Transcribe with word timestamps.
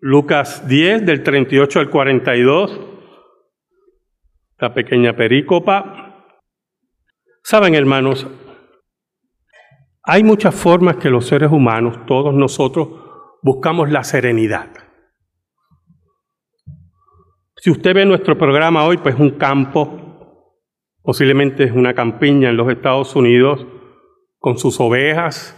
Lucas 0.00 0.66
10, 0.66 1.06
del 1.06 1.22
38 1.22 1.80
al 1.80 1.90
42, 1.90 2.80
la 4.58 4.74
pequeña 4.74 5.14
perícopa. 5.14 6.26
Saben, 7.42 7.74
hermanos, 7.74 8.26
hay 10.04 10.24
muchas 10.24 10.54
formas 10.54 10.96
que 10.96 11.10
los 11.10 11.26
seres 11.26 11.50
humanos, 11.50 12.04
todos 12.06 12.34
nosotros, 12.34 12.88
buscamos 13.42 13.90
la 13.90 14.02
serenidad. 14.02 14.70
Si 17.56 17.70
usted 17.70 17.94
ve 17.94 18.04
nuestro 18.04 18.36
programa 18.36 18.84
hoy, 18.84 18.96
pues 18.96 19.14
un 19.16 19.38
campo, 19.38 20.58
posiblemente 21.02 21.62
es 21.62 21.70
una 21.70 21.94
campiña 21.94 22.50
en 22.50 22.56
los 22.56 22.68
Estados 22.68 23.14
Unidos, 23.14 23.64
con 24.40 24.58
sus 24.58 24.80
ovejas. 24.80 25.56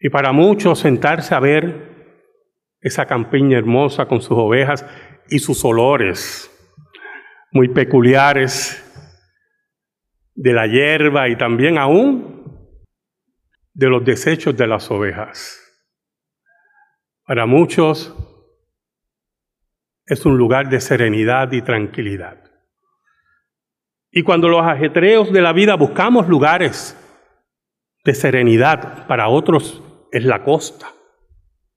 Y 0.00 0.10
para 0.10 0.32
muchos 0.32 0.78
sentarse 0.78 1.34
a 1.34 1.40
ver 1.40 1.88
esa 2.80 3.06
campiña 3.06 3.58
hermosa 3.58 4.06
con 4.06 4.20
sus 4.20 4.38
ovejas 4.38 4.86
y 5.28 5.40
sus 5.40 5.64
olores 5.64 6.50
muy 7.50 7.68
peculiares 7.68 8.84
de 10.34 10.52
la 10.52 10.66
hierba 10.66 11.28
y 11.28 11.36
también 11.36 11.78
aún 11.78 12.78
de 13.74 13.88
los 13.88 14.04
desechos 14.04 14.56
de 14.56 14.66
las 14.66 14.90
ovejas. 14.90 15.60
Para 17.24 17.46
muchos 17.46 18.14
es 20.06 20.24
un 20.24 20.38
lugar 20.38 20.68
de 20.68 20.80
serenidad 20.80 21.52
y 21.52 21.62
tranquilidad. 21.62 22.38
Y 24.10 24.22
cuando 24.22 24.48
los 24.48 24.62
ajetreos 24.62 25.32
de 25.32 25.42
la 25.42 25.52
vida 25.52 25.74
buscamos 25.74 26.28
lugares 26.28 26.96
de 28.04 28.14
serenidad, 28.14 29.06
para 29.06 29.28
otros 29.28 29.82
es 30.12 30.24
la 30.24 30.42
costa, 30.42 30.88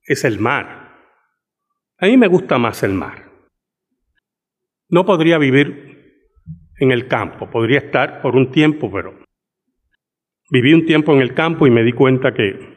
es 0.03 0.23
el 0.23 0.39
mar. 0.39 0.91
A 1.97 2.07
mí 2.07 2.17
me 2.17 2.27
gusta 2.27 2.57
más 2.57 2.83
el 2.83 2.93
mar. 2.93 3.29
No 4.89 5.05
podría 5.05 5.37
vivir 5.37 6.41
en 6.79 6.91
el 6.91 7.07
campo. 7.07 7.49
Podría 7.49 7.79
estar 7.79 8.21
por 8.21 8.35
un 8.35 8.51
tiempo, 8.51 8.91
pero 8.91 9.13
viví 10.49 10.73
un 10.73 10.85
tiempo 10.85 11.13
en 11.13 11.21
el 11.21 11.33
campo 11.33 11.67
y 11.67 11.71
me 11.71 11.83
di 11.83 11.93
cuenta 11.93 12.33
que 12.33 12.71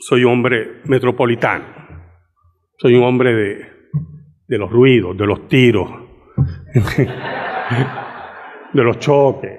soy 0.00 0.24
un 0.24 0.32
hombre 0.32 0.80
metropolitano. 0.84 1.76
Soy 2.78 2.94
un 2.94 3.02
hombre 3.02 3.34
de, 3.34 3.66
de 4.46 4.58
los 4.58 4.70
ruidos, 4.70 5.16
de 5.16 5.26
los 5.26 5.48
tiros, 5.48 5.90
de 8.72 8.84
los 8.84 8.98
choques, 9.00 9.58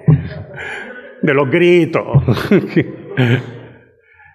de 1.20 1.34
los 1.34 1.50
gritos. 1.50 2.06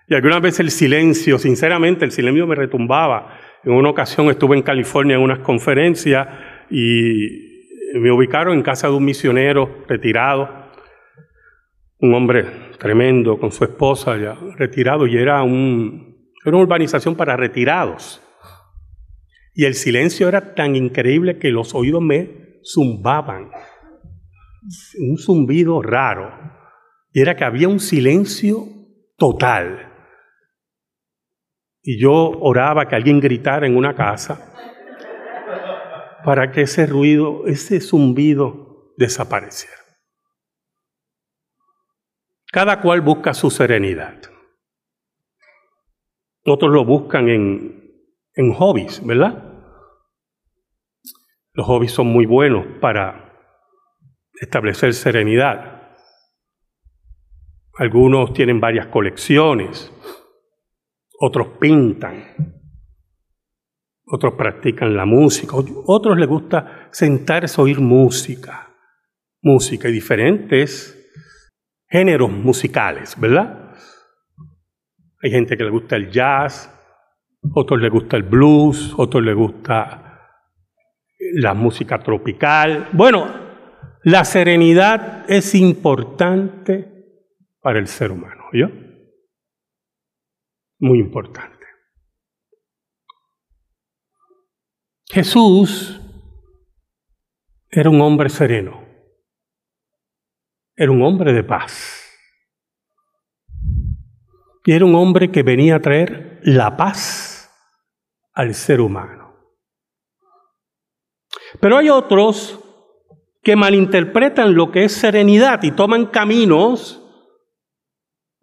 y 0.07 0.13
algunas 0.13 0.41
veces 0.41 0.59
el 0.59 0.71
silencio, 0.71 1.39
sinceramente 1.39 2.05
el 2.05 2.11
silencio 2.11 2.45
me 2.45 2.55
retumbaba. 2.55 3.39
En 3.63 3.73
una 3.73 3.89
ocasión 3.89 4.29
estuve 4.29 4.55
en 4.55 4.61
California 4.61 5.15
en 5.15 5.21
unas 5.21 5.39
conferencias 5.39 6.27
y 6.69 7.99
me 7.99 8.11
ubicaron 8.11 8.55
en 8.55 8.61
casa 8.61 8.87
de 8.87 8.93
un 8.93 9.03
misionero 9.03 9.83
retirado, 9.87 10.47
un 11.99 12.13
hombre 12.13 12.45
tremendo 12.77 13.39
con 13.39 13.51
su 13.51 13.63
esposa 13.63 14.17
ya 14.17 14.37
retirado 14.57 15.07
y 15.07 15.17
era, 15.17 15.41
un, 15.41 16.29
era 16.45 16.55
una 16.55 16.65
urbanización 16.65 17.15
para 17.15 17.35
retirados. 17.35 18.21
Y 19.55 19.65
el 19.65 19.73
silencio 19.73 20.27
era 20.27 20.53
tan 20.53 20.75
increíble 20.75 21.39
que 21.39 21.49
los 21.49 21.73
oídos 21.73 22.01
me 22.01 22.59
zumbaban, 22.63 23.49
un 24.99 25.17
zumbido 25.17 25.81
raro. 25.81 26.31
Y 27.13 27.21
era 27.21 27.35
que 27.35 27.45
había 27.45 27.69
un 27.69 27.79
silencio 27.79 28.65
total. 29.17 29.94
Y 31.87 31.99
yo 31.99 32.31
oraba 32.41 32.87
que 32.87 32.95
alguien 32.95 33.19
gritara 33.19 33.67
en 33.67 33.77
una 33.77 33.93
casa 33.93 34.51
para 36.23 36.51
que 36.51 36.61
ese 36.61 36.87
ruido, 36.87 37.45
ese 37.45 37.79
zumbido 37.79 38.91
desapareciera. 38.97 39.75
Cada 42.51 42.81
cual 42.81 43.01
busca 43.01 43.35
su 43.35 43.51
serenidad. 43.51 44.19
Otros 46.43 46.71
lo 46.71 46.83
buscan 46.83 47.29
en, 47.29 47.93
en 48.33 48.53
hobbies, 48.53 49.05
¿verdad? 49.05 49.43
Los 51.53 51.67
hobbies 51.67 51.91
son 51.91 52.07
muy 52.07 52.25
buenos 52.25 52.65
para 52.81 53.31
establecer 54.41 54.95
serenidad. 54.95 55.95
Algunos 57.77 58.33
tienen 58.33 58.59
varias 58.59 58.87
colecciones, 58.87 59.91
otros 61.19 61.47
pintan, 61.59 62.23
otros 64.05 64.33
practican 64.33 64.95
la 64.95 65.05
música, 65.05 65.55
otros 65.85 66.17
les 66.17 66.27
gusta 66.27 66.89
sentarse 66.91 67.59
a 67.59 67.63
oír 67.63 67.79
música, 67.79 68.69
música 69.41 69.89
y 69.89 69.93
diferentes 69.93 70.91
géneros 71.87 72.31
musicales, 72.31 73.19
¿verdad? 73.19 73.73
Hay 75.21 75.31
gente 75.31 75.57
que 75.57 75.63
le 75.63 75.71
gusta 75.71 75.95
el 75.95 76.11
jazz, 76.11 76.71
otros 77.53 77.81
les 77.81 77.91
gusta 77.91 78.17
el 78.17 78.23
blues, 78.23 78.93
otros 78.97 79.23
les 79.23 79.35
gusta 79.35 80.29
la 81.33 81.53
música 81.53 81.99
tropical. 81.99 82.89
Bueno, 82.91 83.27
la 84.03 84.23
serenidad 84.23 85.25
es 85.27 85.55
importante 85.55 86.91
para 87.59 87.79
el 87.79 87.87
ser 87.87 88.11
humano, 88.11 88.43
¿yo? 88.53 88.67
Muy 90.85 90.99
importante. 90.99 91.65
Jesús 95.09 95.99
era 97.71 97.89
un 97.89 97.99
hombre 98.01 98.29
sereno, 98.29 98.85
era 100.75 100.91
un 100.91 101.01
hombre 101.01 101.33
de 101.33 101.43
paz. 101.43 102.07
Y 104.63 104.73
era 104.73 104.85
un 104.85 104.93
hombre 104.93 105.31
que 105.31 105.41
venía 105.41 105.77
a 105.77 105.81
traer 105.81 106.39
la 106.43 106.77
paz 106.77 107.51
al 108.33 108.53
ser 108.53 108.79
humano. 108.79 109.33
Pero 111.59 111.77
hay 111.77 111.89
otros 111.89 112.59
que 113.41 113.55
malinterpretan 113.55 114.53
lo 114.53 114.69
que 114.69 114.83
es 114.83 114.91
serenidad 114.91 115.63
y 115.63 115.71
toman 115.71 116.05
caminos 116.05 117.04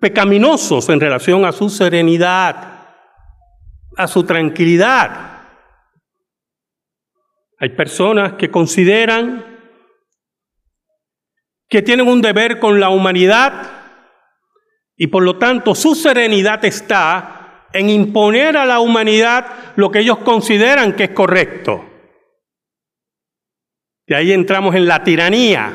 pecaminosos 0.02 0.88
en 0.88 0.98
relación 0.98 1.44
a 1.44 1.52
su 1.52 1.70
serenidad, 1.70 2.88
a 3.96 4.08
su 4.08 4.24
tranquilidad. 4.24 5.44
Hay 7.60 7.68
personas 7.68 8.32
que 8.32 8.50
consideran 8.50 9.46
que 11.68 11.82
tienen 11.82 12.08
un 12.08 12.20
deber 12.20 12.58
con 12.58 12.80
la 12.80 12.88
humanidad 12.88 13.70
y 14.96 15.06
por 15.06 15.22
lo 15.22 15.38
tanto 15.38 15.76
su 15.76 15.94
serenidad 15.94 16.64
está 16.64 17.68
en 17.72 17.88
imponer 17.88 18.56
a 18.56 18.66
la 18.66 18.80
humanidad 18.80 19.46
lo 19.76 19.92
que 19.92 20.00
ellos 20.00 20.18
consideran 20.18 20.96
que 20.96 21.04
es 21.04 21.10
correcto. 21.10 21.88
Y 24.08 24.14
ahí 24.14 24.32
entramos 24.32 24.74
en 24.74 24.88
la 24.88 25.04
tiranía, 25.04 25.72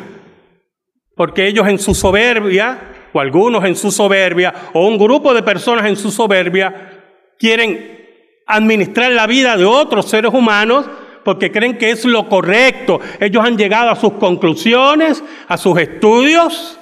porque 1.15 1.47
ellos 1.47 1.65
en 1.69 1.79
su 1.79 1.95
soberbia, 1.95 2.96
o 3.13 3.19
algunos 3.19 3.63
en 3.65 3.75
su 3.75 3.91
soberbia, 3.91 4.53
o 4.73 4.87
un 4.87 4.97
grupo 4.97 5.33
de 5.33 5.43
personas 5.43 5.85
en 5.85 5.95
su 5.95 6.11
soberbia, 6.11 7.03
quieren 7.37 7.97
administrar 8.45 9.11
la 9.11 9.27
vida 9.27 9.57
de 9.57 9.65
otros 9.65 10.09
seres 10.09 10.33
humanos 10.33 10.85
porque 11.23 11.51
creen 11.51 11.77
que 11.77 11.91
es 11.91 12.05
lo 12.05 12.29
correcto. 12.29 13.01
Ellos 13.19 13.43
han 13.43 13.57
llegado 13.57 13.89
a 13.89 13.95
sus 13.95 14.13
conclusiones, 14.13 15.21
a 15.47 15.57
sus 15.57 15.77
estudios. 15.77 16.79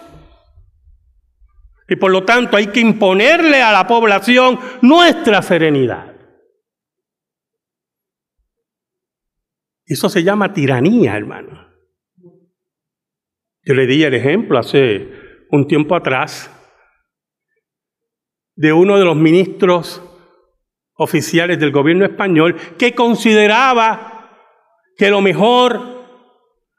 Y 1.87 1.95
por 1.95 2.11
lo 2.11 2.23
tanto 2.23 2.55
hay 2.55 2.67
que 2.67 2.79
imponerle 2.79 3.61
a 3.61 3.71
la 3.71 3.87
población 3.87 4.59
nuestra 4.81 5.41
serenidad. 5.41 6.13
Eso 9.85 10.09
se 10.09 10.23
llama 10.23 10.53
tiranía, 10.53 11.15
hermano. 11.15 11.67
Yo 13.63 13.73
le 13.73 13.87
di 13.87 14.03
el 14.03 14.13
ejemplo 14.13 14.59
hace 14.59 15.24
un 15.55 15.67
tiempo 15.67 15.95
atrás 15.95 16.51
de 18.55 18.73
uno 18.73 18.97
de 18.97 19.05
los 19.05 19.15
ministros 19.15 20.01
oficiales 20.95 21.59
del 21.59 21.71
gobierno 21.71 22.05
español 22.05 22.55
que 22.77 22.93
consideraba 22.93 24.15
que 24.97 25.09
lo 25.09 25.21
mejor 25.21 25.95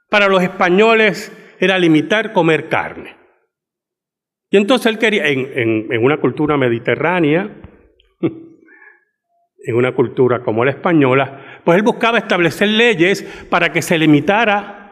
para 0.09 0.29
los 0.29 0.43
españoles 0.43 1.33
era 1.59 1.79
limitar 1.79 2.33
comer 2.33 2.69
carne. 2.69 3.17
Y 4.51 4.57
entonces 4.57 4.87
él 4.87 4.99
quería, 4.99 5.27
en, 5.27 5.93
en 5.93 6.05
una 6.05 6.19
cultura 6.19 6.57
mediterránea, 6.57 7.51
en 8.21 9.75
una 9.75 9.95
cultura 9.95 10.43
como 10.43 10.65
la 10.65 10.71
española, 10.71 11.61
pues 11.65 11.77
él 11.77 11.83
buscaba 11.83 12.19
establecer 12.19 12.69
leyes 12.69 13.23
para 13.51 13.73
que 13.73 13.83
se 13.83 13.99
limitara 13.99 14.87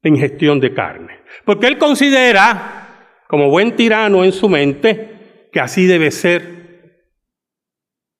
la 0.00 0.08
ingestión 0.08 0.60
de 0.60 0.72
carne. 0.72 1.20
Porque 1.44 1.66
él 1.66 1.78
considera, 1.78 2.83
como 3.28 3.50
buen 3.50 3.76
tirano 3.76 4.24
en 4.24 4.32
su 4.32 4.48
mente, 4.48 5.48
que 5.52 5.60
así 5.60 5.86
debe 5.86 6.10
ser 6.10 6.54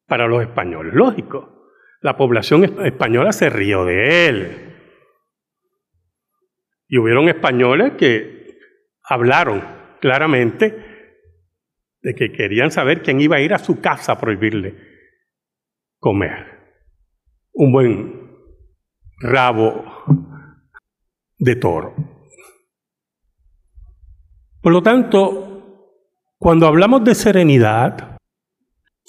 para 0.06 0.26
los 0.26 0.42
españoles. 0.42 0.94
Lógico, 0.94 1.70
la 2.00 2.16
población 2.16 2.64
española 2.84 3.32
se 3.32 3.50
rió 3.50 3.84
de 3.84 4.28
él. 4.28 4.74
Y 6.88 6.98
hubieron 6.98 7.28
españoles 7.28 7.92
que 7.98 8.58
hablaron 9.02 9.62
claramente 10.00 10.94
de 12.02 12.14
que 12.14 12.32
querían 12.32 12.70
saber 12.70 13.02
quién 13.02 13.20
iba 13.20 13.36
a 13.36 13.40
ir 13.40 13.54
a 13.54 13.58
su 13.58 13.80
casa 13.80 14.12
a 14.12 14.20
prohibirle 14.20 14.74
comer 15.98 16.54
un 17.54 17.72
buen 17.72 18.30
rabo 19.20 19.84
de 21.38 21.56
toro. 21.56 21.94
Por 24.64 24.72
lo 24.72 24.82
tanto, 24.82 25.92
cuando 26.38 26.66
hablamos 26.66 27.04
de 27.04 27.14
serenidad, 27.14 28.16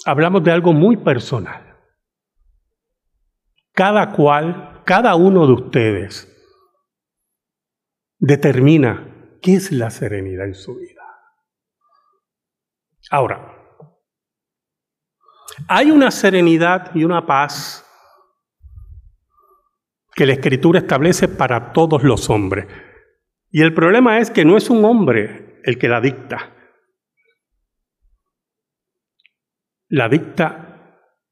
hablamos 0.04 0.44
de 0.44 0.50
algo 0.52 0.74
muy 0.74 0.98
personal. 0.98 1.78
Cada 3.72 4.12
cual, 4.12 4.82
cada 4.84 5.14
uno 5.14 5.46
de 5.46 5.52
ustedes, 5.54 6.30
determina 8.18 9.38
qué 9.40 9.54
es 9.54 9.72
la 9.72 9.88
serenidad 9.88 10.44
en 10.44 10.54
su 10.54 10.76
vida. 10.76 11.02
Ahora, 13.10 13.56
hay 15.68 15.90
una 15.90 16.10
serenidad 16.10 16.94
y 16.94 17.02
una 17.02 17.24
paz 17.24 17.82
que 20.14 20.26
la 20.26 20.34
Escritura 20.34 20.80
establece 20.80 21.28
para 21.28 21.72
todos 21.72 22.02
los 22.02 22.28
hombres. 22.28 22.66
Y 23.50 23.62
el 23.62 23.74
problema 23.74 24.18
es 24.18 24.30
que 24.30 24.44
no 24.44 24.56
es 24.56 24.70
un 24.70 24.84
hombre 24.84 25.60
el 25.64 25.78
que 25.78 25.88
la 25.88 26.00
dicta. 26.00 26.54
La 29.88 30.08
dicta 30.08 30.66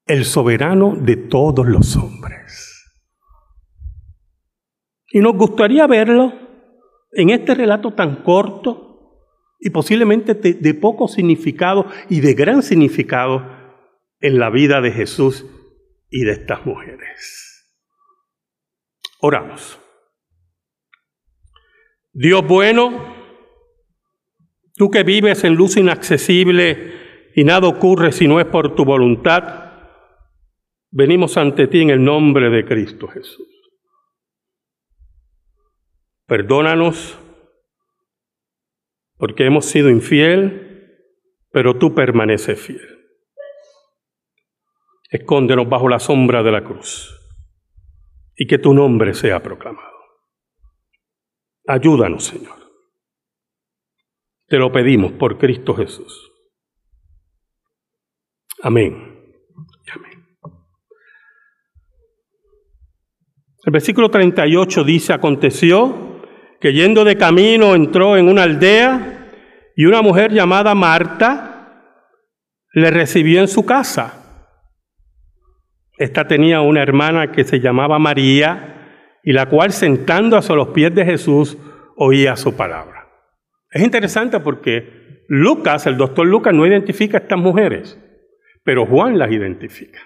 el 0.06 0.24
soberano 0.24 0.94
de 0.96 1.16
todos 1.16 1.66
los 1.66 1.96
hombres. 1.96 2.84
Y 5.10 5.20
nos 5.20 5.34
gustaría 5.34 5.86
verlo 5.86 6.32
en 7.12 7.30
este 7.30 7.54
relato 7.54 7.92
tan 7.92 8.22
corto 8.22 8.84
y 9.60 9.70
posiblemente 9.70 10.34
de, 10.34 10.74
poco 10.74 11.08
significado 11.08 11.86
y 12.10 12.20
de 12.20 12.34
gran 12.34 12.62
significado 12.62 13.46
en 14.20 14.38
la 14.38 14.50
vida 14.50 14.80
de 14.80 14.90
Jesús 14.90 15.46
y 16.10 16.24
de 16.24 16.32
estas 16.32 16.66
mujeres. 16.66 17.72
Oramos. 19.20 19.83
Dios 22.14 22.46
bueno, 22.46 23.14
Tú 24.76 24.90
que 24.90 25.04
vives 25.04 25.44
en 25.44 25.54
luz 25.54 25.76
inaccesible 25.76 27.30
y 27.34 27.44
nada 27.44 27.68
ocurre 27.68 28.10
si 28.10 28.26
no 28.26 28.40
es 28.40 28.46
por 28.46 28.74
tu 28.74 28.84
voluntad, 28.84 29.72
venimos 30.90 31.36
ante 31.36 31.68
ti 31.68 31.80
en 31.80 31.90
el 31.90 32.02
nombre 32.02 32.50
de 32.50 32.64
Cristo 32.64 33.06
Jesús. 33.06 33.46
Perdónanos 36.26 37.18
porque 39.16 39.46
hemos 39.46 39.66
sido 39.66 39.90
infiel, 39.90 40.98
pero 41.52 41.78
tú 41.78 41.94
permaneces 41.94 42.60
fiel. 42.60 42.98
Escóndenos 45.08 45.68
bajo 45.68 45.88
la 45.88 46.00
sombra 46.00 46.42
de 46.42 46.50
la 46.50 46.64
cruz 46.64 47.16
y 48.36 48.48
que 48.48 48.58
tu 48.58 48.74
nombre 48.74 49.14
sea 49.14 49.40
proclamado. 49.40 49.93
Ayúdanos, 51.66 52.24
Señor. 52.24 52.64
Te 54.46 54.58
lo 54.58 54.70
pedimos 54.70 55.12
por 55.12 55.38
Cristo 55.38 55.74
Jesús. 55.74 56.30
Amén. 58.62 59.20
Amén. 59.92 60.26
El 63.64 63.72
versículo 63.72 64.10
38 64.10 64.84
dice, 64.84 65.12
aconteció 65.12 66.22
que 66.60 66.72
yendo 66.72 67.04
de 67.04 67.16
camino 67.16 67.74
entró 67.74 68.16
en 68.16 68.28
una 68.28 68.42
aldea 68.42 69.72
y 69.76 69.86
una 69.86 70.02
mujer 70.02 70.32
llamada 70.32 70.74
Marta 70.74 71.54
le 72.72 72.90
recibió 72.90 73.40
en 73.40 73.48
su 73.48 73.64
casa. 73.64 74.50
Esta 75.96 76.26
tenía 76.26 76.60
una 76.60 76.82
hermana 76.82 77.32
que 77.32 77.44
se 77.44 77.60
llamaba 77.60 77.98
María 77.98 78.83
y 79.24 79.32
la 79.32 79.48
cual 79.48 79.72
sentando 79.72 80.36
a 80.36 80.54
los 80.54 80.68
pies 80.68 80.94
de 80.94 81.04
Jesús 81.04 81.56
oía 81.96 82.36
su 82.36 82.54
palabra. 82.54 83.08
Es 83.70 83.82
interesante 83.82 84.38
porque 84.40 85.24
Lucas, 85.28 85.86
el 85.86 85.96
doctor 85.96 86.26
Lucas, 86.26 86.52
no 86.52 86.66
identifica 86.66 87.18
a 87.18 87.20
estas 87.22 87.38
mujeres, 87.38 87.98
pero 88.62 88.86
Juan 88.86 89.18
las 89.18 89.32
identifica. 89.32 90.00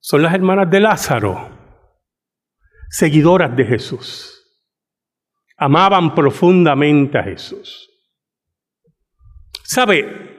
Son 0.00 0.22
las 0.22 0.34
hermanas 0.34 0.70
de 0.70 0.80
Lázaro, 0.80 1.50
seguidoras 2.88 3.54
de 3.54 3.64
Jesús. 3.64 4.32
Amaban 5.58 6.14
profundamente 6.14 7.18
a 7.18 7.24
Jesús. 7.24 7.90
¿Sabe? 9.64 10.36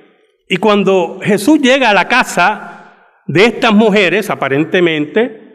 Y 0.47 0.57
cuando 0.57 1.19
Jesús 1.21 1.59
llega 1.59 1.89
a 1.89 1.93
la 1.93 2.07
casa 2.07 2.95
de 3.27 3.45
estas 3.45 3.73
mujeres, 3.73 4.29
aparentemente, 4.29 5.46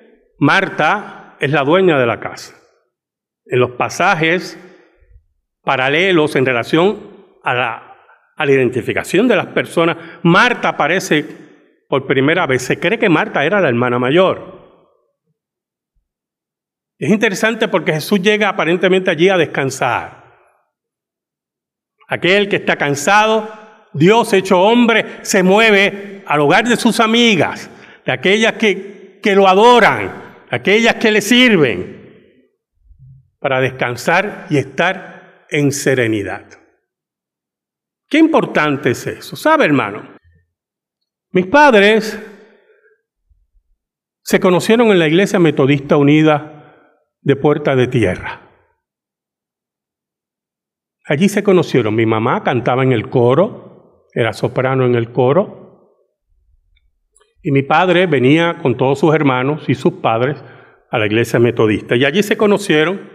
Marta 0.42 1.36
es 1.38 1.52
la 1.52 1.62
dueña 1.62 2.00
de 2.00 2.06
la 2.06 2.18
casa. 2.18 2.56
En 3.46 3.60
los 3.60 3.70
pasajes 3.72 4.58
paralelos 5.62 6.34
en 6.34 6.44
relación 6.44 6.98
a 7.44 7.54
la, 7.54 7.88
identificación 8.44 9.28
de 9.28 9.36
las 9.36 9.46
personas. 9.46 9.96
Marta 10.24 10.70
aparece 10.70 11.24
por 11.88 12.08
primera 12.08 12.44
vez. 12.48 12.62
Se 12.62 12.80
cree 12.80 12.98
que 12.98 13.08
Marta 13.08 13.44
era 13.44 13.60
la 13.60 13.68
hermana 13.68 14.00
mayor. 14.00 14.88
Es 16.98 17.08
interesante 17.08 17.68
porque 17.68 17.92
Jesús 17.92 18.20
llega 18.20 18.48
aparentemente 18.48 19.12
allí 19.12 19.28
a 19.28 19.36
descansar. 19.36 20.24
Aquel 22.08 22.48
que 22.48 22.56
está 22.56 22.74
cansado, 22.74 23.48
Dios 23.92 24.32
hecho 24.32 24.60
hombre, 24.60 25.20
se 25.22 25.44
mueve 25.44 26.24
al 26.26 26.40
hogar 26.40 26.66
de 26.66 26.74
sus 26.74 26.98
amigas, 26.98 27.70
de 28.04 28.10
aquellas 28.10 28.54
que, 28.54 29.20
que 29.22 29.36
lo 29.36 29.46
adoran, 29.46 30.21
aquellas 30.52 30.96
que 30.96 31.10
le 31.10 31.22
sirven, 31.22 32.00
para 33.38 33.58
descansar 33.60 34.46
y 34.50 34.58
estar 34.58 35.46
en 35.50 35.72
serenidad. 35.72 36.44
Qué 38.08 38.18
importante 38.18 38.90
es 38.90 39.06
eso. 39.06 39.34
¿Sabe, 39.34 39.64
hermano? 39.64 40.16
Mis 41.30 41.46
padres 41.46 42.20
se 44.22 44.38
conocieron 44.38 44.88
en 44.88 44.98
la 44.98 45.08
Iglesia 45.08 45.38
Metodista 45.38 45.96
Unida 45.96 46.98
de 47.22 47.34
Puerta 47.34 47.74
de 47.74 47.88
Tierra. 47.88 48.42
Allí 51.06 51.30
se 51.30 51.42
conocieron. 51.42 51.96
Mi 51.96 52.06
mamá 52.06 52.44
cantaba 52.44 52.82
en 52.84 52.92
el 52.92 53.08
coro, 53.08 54.06
era 54.12 54.34
soprano 54.34 54.84
en 54.84 54.94
el 54.94 55.12
coro. 55.12 55.61
Y 57.42 57.50
mi 57.50 57.62
padre 57.62 58.06
venía 58.06 58.58
con 58.62 58.76
todos 58.76 59.00
sus 59.00 59.14
hermanos 59.14 59.68
y 59.68 59.74
sus 59.74 59.94
padres 59.94 60.42
a 60.90 60.98
la 60.98 61.06
iglesia 61.06 61.38
metodista. 61.38 61.96
Y 61.96 62.04
allí 62.04 62.22
se 62.22 62.36
conocieron 62.36 63.10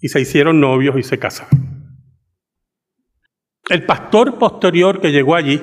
y 0.00 0.08
se 0.08 0.20
hicieron 0.20 0.60
novios 0.60 0.98
y 0.98 1.02
se 1.02 1.18
casaron. 1.18 1.70
El 3.68 3.86
pastor 3.86 4.38
posterior 4.38 5.00
que 5.00 5.12
llegó 5.12 5.34
allí 5.34 5.62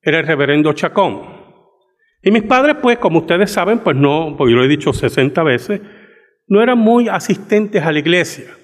era 0.00 0.20
el 0.20 0.26
reverendo 0.26 0.72
Chacón. 0.72 1.40
Y 2.22 2.30
mis 2.30 2.42
padres, 2.42 2.76
pues, 2.80 2.98
como 2.98 3.20
ustedes 3.20 3.50
saben, 3.50 3.80
pues 3.80 3.96
no, 3.96 4.34
porque 4.36 4.54
lo 4.54 4.64
he 4.64 4.68
dicho 4.68 4.92
60 4.92 5.42
veces, 5.42 5.80
no 6.46 6.62
eran 6.62 6.78
muy 6.78 7.08
asistentes 7.08 7.82
a 7.82 7.92
la 7.92 7.98
iglesia. 7.98 8.56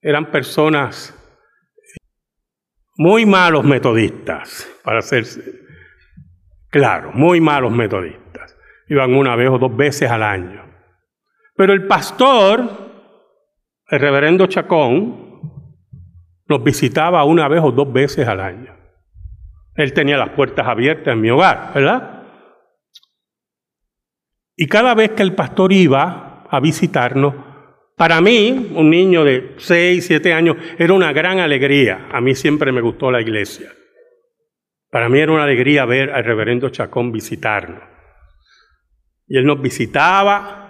Eran 0.00 0.30
personas 0.30 1.18
muy 2.96 3.24
malos 3.24 3.64
metodistas, 3.64 4.68
para 4.84 5.00
ser 5.00 5.24
claro, 6.72 7.12
muy 7.14 7.40
malos 7.40 7.70
metodistas. 7.70 8.58
Iban 8.88 9.14
una 9.14 9.36
vez 9.36 9.50
o 9.50 9.58
dos 9.58 9.76
veces 9.76 10.10
al 10.10 10.24
año. 10.24 10.64
Pero 11.54 11.72
el 11.72 11.86
pastor 11.86 12.82
el 13.92 14.00
reverendo 14.00 14.46
Chacón 14.46 15.38
nos 16.48 16.64
visitaba 16.64 17.24
una 17.24 17.46
vez 17.46 17.60
o 17.62 17.70
dos 17.72 17.92
veces 17.92 18.26
al 18.26 18.40
año. 18.40 18.74
Él 19.74 19.92
tenía 19.92 20.16
las 20.16 20.30
puertas 20.30 20.66
abiertas 20.66 21.12
en 21.12 21.20
mi 21.20 21.28
hogar, 21.28 21.72
¿verdad? 21.74 22.22
Y 24.56 24.66
cada 24.66 24.94
vez 24.94 25.10
que 25.10 25.22
el 25.22 25.34
pastor 25.34 25.74
iba 25.74 26.46
a 26.48 26.60
visitarnos, 26.60 27.34
para 27.94 28.22
mí, 28.22 28.72
un 28.74 28.88
niño 28.88 29.24
de 29.24 29.56
6, 29.58 30.06
7 30.06 30.32
años, 30.32 30.56
era 30.78 30.94
una 30.94 31.12
gran 31.12 31.38
alegría. 31.38 32.08
A 32.10 32.22
mí 32.22 32.34
siempre 32.34 32.72
me 32.72 32.80
gustó 32.80 33.10
la 33.10 33.20
iglesia. 33.20 33.68
Para 34.92 35.08
mí 35.08 35.18
era 35.18 35.32
una 35.32 35.42
alegría 35.42 35.84
ver 35.86 36.10
al 36.10 36.22
reverendo 36.22 36.68
Chacón 36.68 37.10
visitarnos. 37.10 37.82
Y 39.26 39.38
él 39.38 39.44
nos 39.44 39.60
visitaba 39.60 40.62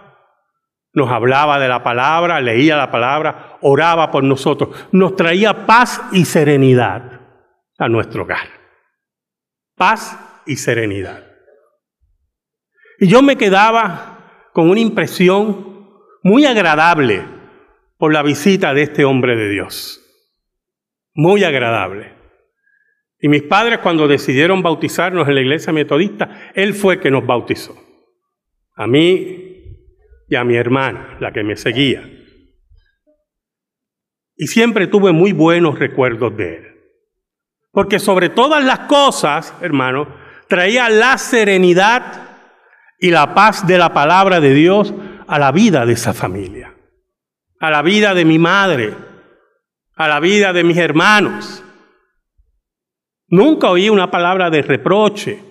nos 0.94 1.10
hablaba 1.10 1.58
de 1.58 1.68
la 1.68 1.82
palabra, 1.82 2.40
leía 2.40 2.76
la 2.76 2.90
palabra, 2.90 3.58
oraba 3.62 4.10
por 4.10 4.24
nosotros, 4.24 4.88
nos 4.92 5.16
traía 5.16 5.64
paz 5.66 6.02
y 6.12 6.24
serenidad 6.24 7.20
a 7.78 7.88
nuestro 7.88 8.24
hogar. 8.24 8.60
paz 9.74 10.18
y 10.46 10.56
serenidad. 10.56 11.24
Y 12.98 13.08
yo 13.08 13.22
me 13.22 13.36
quedaba 13.36 14.50
con 14.52 14.70
una 14.70 14.80
impresión 14.80 15.88
muy 16.22 16.44
agradable 16.44 17.24
por 17.96 18.12
la 18.12 18.22
visita 18.22 18.74
de 18.74 18.82
este 18.82 19.04
hombre 19.04 19.34
de 19.34 19.48
Dios. 19.48 20.00
Muy 21.14 21.42
agradable. 21.42 22.14
Y 23.24 23.28
mis 23.28 23.44
padres 23.44 23.78
cuando 23.78 24.08
decidieron 24.08 24.62
bautizarnos 24.62 25.28
en 25.28 25.36
la 25.36 25.40
iglesia 25.40 25.72
metodista, 25.72 26.50
él 26.54 26.74
fue 26.74 26.98
que 26.98 27.08
nos 27.08 27.24
bautizó. 27.24 27.76
A 28.74 28.88
mí 28.88 29.78
y 30.28 30.34
a 30.34 30.42
mi 30.42 30.56
hermana, 30.56 31.18
la 31.20 31.32
que 31.32 31.44
me 31.44 31.54
seguía. 31.54 32.02
Y 34.34 34.48
siempre 34.48 34.88
tuve 34.88 35.12
muy 35.12 35.32
buenos 35.32 35.78
recuerdos 35.78 36.36
de 36.36 36.56
él. 36.56 36.66
Porque 37.70 38.00
sobre 38.00 38.28
todas 38.28 38.64
las 38.64 38.80
cosas, 38.80 39.54
hermano, 39.62 40.08
traía 40.48 40.88
la 40.88 41.16
serenidad 41.16 42.28
y 42.98 43.12
la 43.12 43.34
paz 43.34 43.68
de 43.68 43.78
la 43.78 43.94
palabra 43.94 44.40
de 44.40 44.52
Dios 44.52 44.92
a 45.28 45.38
la 45.38 45.52
vida 45.52 45.86
de 45.86 45.92
esa 45.92 46.12
familia, 46.12 46.74
a 47.60 47.70
la 47.70 47.82
vida 47.82 48.14
de 48.14 48.24
mi 48.24 48.40
madre, 48.40 48.94
a 49.94 50.08
la 50.08 50.18
vida 50.18 50.52
de 50.52 50.64
mis 50.64 50.76
hermanos. 50.76 51.62
Nunca 53.32 53.70
oí 53.70 53.88
una 53.88 54.10
palabra 54.10 54.50
de 54.50 54.60
reproche 54.60 55.42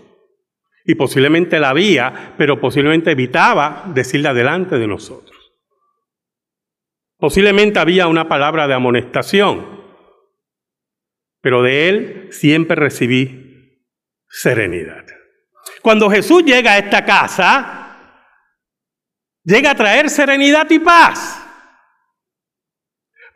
y 0.85 0.93
posiblemente 0.93 1.59
la 1.59 1.69
había, 1.69 2.35
pero 2.37 2.61
posiblemente 2.61 3.09
evitaba 3.09 3.85
decirla 3.87 4.35
delante 4.35 4.77
de 4.77 4.85
nosotros. 4.85 5.51
Posiblemente 7.17 7.79
había 7.79 8.07
una 8.07 8.29
palabra 8.29 8.67
de 8.67 8.75
amonestación, 8.75 9.81
pero 11.41 11.63
de 11.63 11.89
él 11.89 12.27
siempre 12.29 12.75
recibí 12.75 13.83
serenidad. 14.29 15.03
Cuando 15.81 16.07
Jesús 16.07 16.43
llega 16.45 16.73
a 16.73 16.77
esta 16.77 17.03
casa, 17.03 17.97
llega 19.43 19.71
a 19.71 19.75
traer 19.75 20.07
serenidad 20.11 20.69
y 20.69 20.77
paz. 20.77 21.40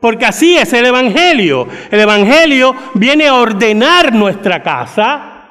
Porque 0.00 0.26
así 0.26 0.56
es 0.56 0.72
el 0.72 0.86
Evangelio. 0.86 1.68
El 1.90 2.00
Evangelio 2.00 2.74
viene 2.94 3.28
a 3.28 3.34
ordenar 3.34 4.12
nuestra 4.12 4.62
casa. 4.62 5.50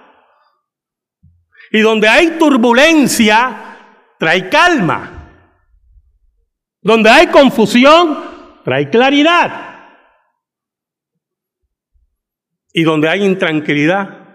Y 1.72 1.80
donde 1.80 2.08
hay 2.08 2.38
turbulencia, 2.38 3.78
trae 4.20 4.50
calma. 4.50 5.12
Donde 6.82 7.10
hay 7.10 7.28
confusión, 7.28 8.62
trae 8.64 8.90
claridad. 8.90 9.74
Y 12.72 12.84
donde 12.84 13.10
hay 13.10 13.24
intranquilidad, 13.24 14.26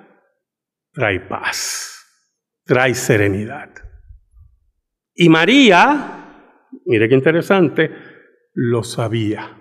trae 0.92 1.20
paz, 1.20 2.04
trae 2.64 2.94
serenidad. 2.94 3.70
Y 5.14 5.28
María, 5.28 6.66
mire 6.86 7.08
qué 7.08 7.14
interesante, 7.14 7.90
lo 8.54 8.82
sabía, 8.82 9.59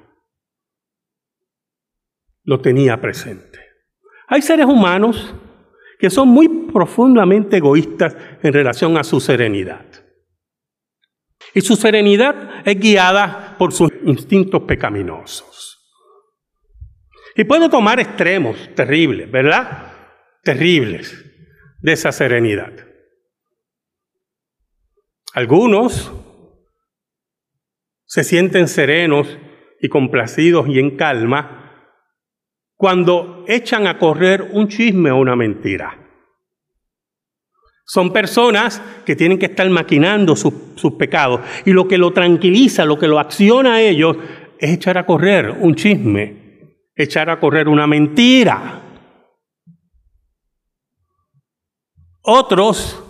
lo 2.49 2.59
tenía 2.59 2.99
presente. 2.99 3.59
Hay 4.27 4.41
seres 4.41 4.65
humanos 4.65 5.35
que 5.99 6.09
son 6.09 6.29
muy 6.29 6.47
profundamente 6.73 7.57
egoístas 7.57 8.17
en 8.41 8.51
relación 8.51 8.97
a 8.97 9.03
su 9.03 9.19
serenidad. 9.19 9.85
Y 11.53 11.61
su 11.61 11.75
serenidad 11.75 12.67
es 12.67 12.79
guiada 12.79 13.55
por 13.59 13.71
sus 13.71 13.91
instintos 14.03 14.63
pecaminosos. 14.63 15.77
Y 17.35 17.43
puede 17.43 17.69
tomar 17.69 17.99
extremos 17.99 18.57
terribles, 18.73 19.29
¿verdad? 19.29 19.93
Terribles 20.43 21.23
de 21.81 21.91
esa 21.91 22.11
serenidad. 22.11 22.73
Algunos 25.35 26.11
se 28.05 28.23
sienten 28.23 28.67
serenos 28.67 29.37
y 29.79 29.87
complacidos 29.87 30.67
y 30.67 30.79
en 30.79 30.97
calma 30.97 31.59
cuando 32.79 33.43
echan 33.45 33.87
a 33.87 33.99
correr 33.99 34.51
un 34.53 34.69
chisme 34.69 35.11
o 35.11 35.17
una 35.17 35.35
mentira. 35.35 35.99
Son 37.85 38.13
personas 38.13 38.81
que 39.05 39.17
tienen 39.17 39.37
que 39.37 39.47
estar 39.47 39.69
maquinando 39.69 40.35
sus, 40.37 40.53
sus, 40.75 40.93
pecados 40.93 41.41
y 41.65 41.73
lo 41.73 41.89
que 41.89 41.97
lo 41.97 42.13
tranquiliza, 42.13 42.85
lo 42.85 42.97
que 42.97 43.07
lo 43.07 43.19
acciona 43.19 43.75
a 43.75 43.81
ellos 43.81 44.15
es 44.57 44.71
echar 44.71 44.97
a 44.97 45.05
correr 45.05 45.57
un 45.59 45.75
chisme 45.75 46.39
echar 46.99 47.29
a 47.29 47.39
correr 47.39 47.69
una 47.69 47.87
mentira. 47.87 48.81
Otros, 52.21 53.01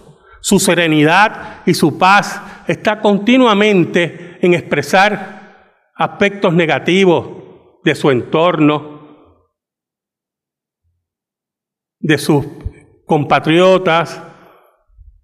su 0.41 0.59
serenidad 0.59 1.63
y 1.65 1.73
su 1.73 1.97
paz 1.97 2.39
está 2.67 3.01
continuamente 3.01 4.37
en 4.41 4.53
expresar 4.53 5.89
aspectos 5.95 6.53
negativos 6.53 7.27
de 7.83 7.95
su 7.95 8.11
entorno, 8.11 8.98
de 11.99 12.17
sus 12.17 12.45
compatriotas, 13.05 14.21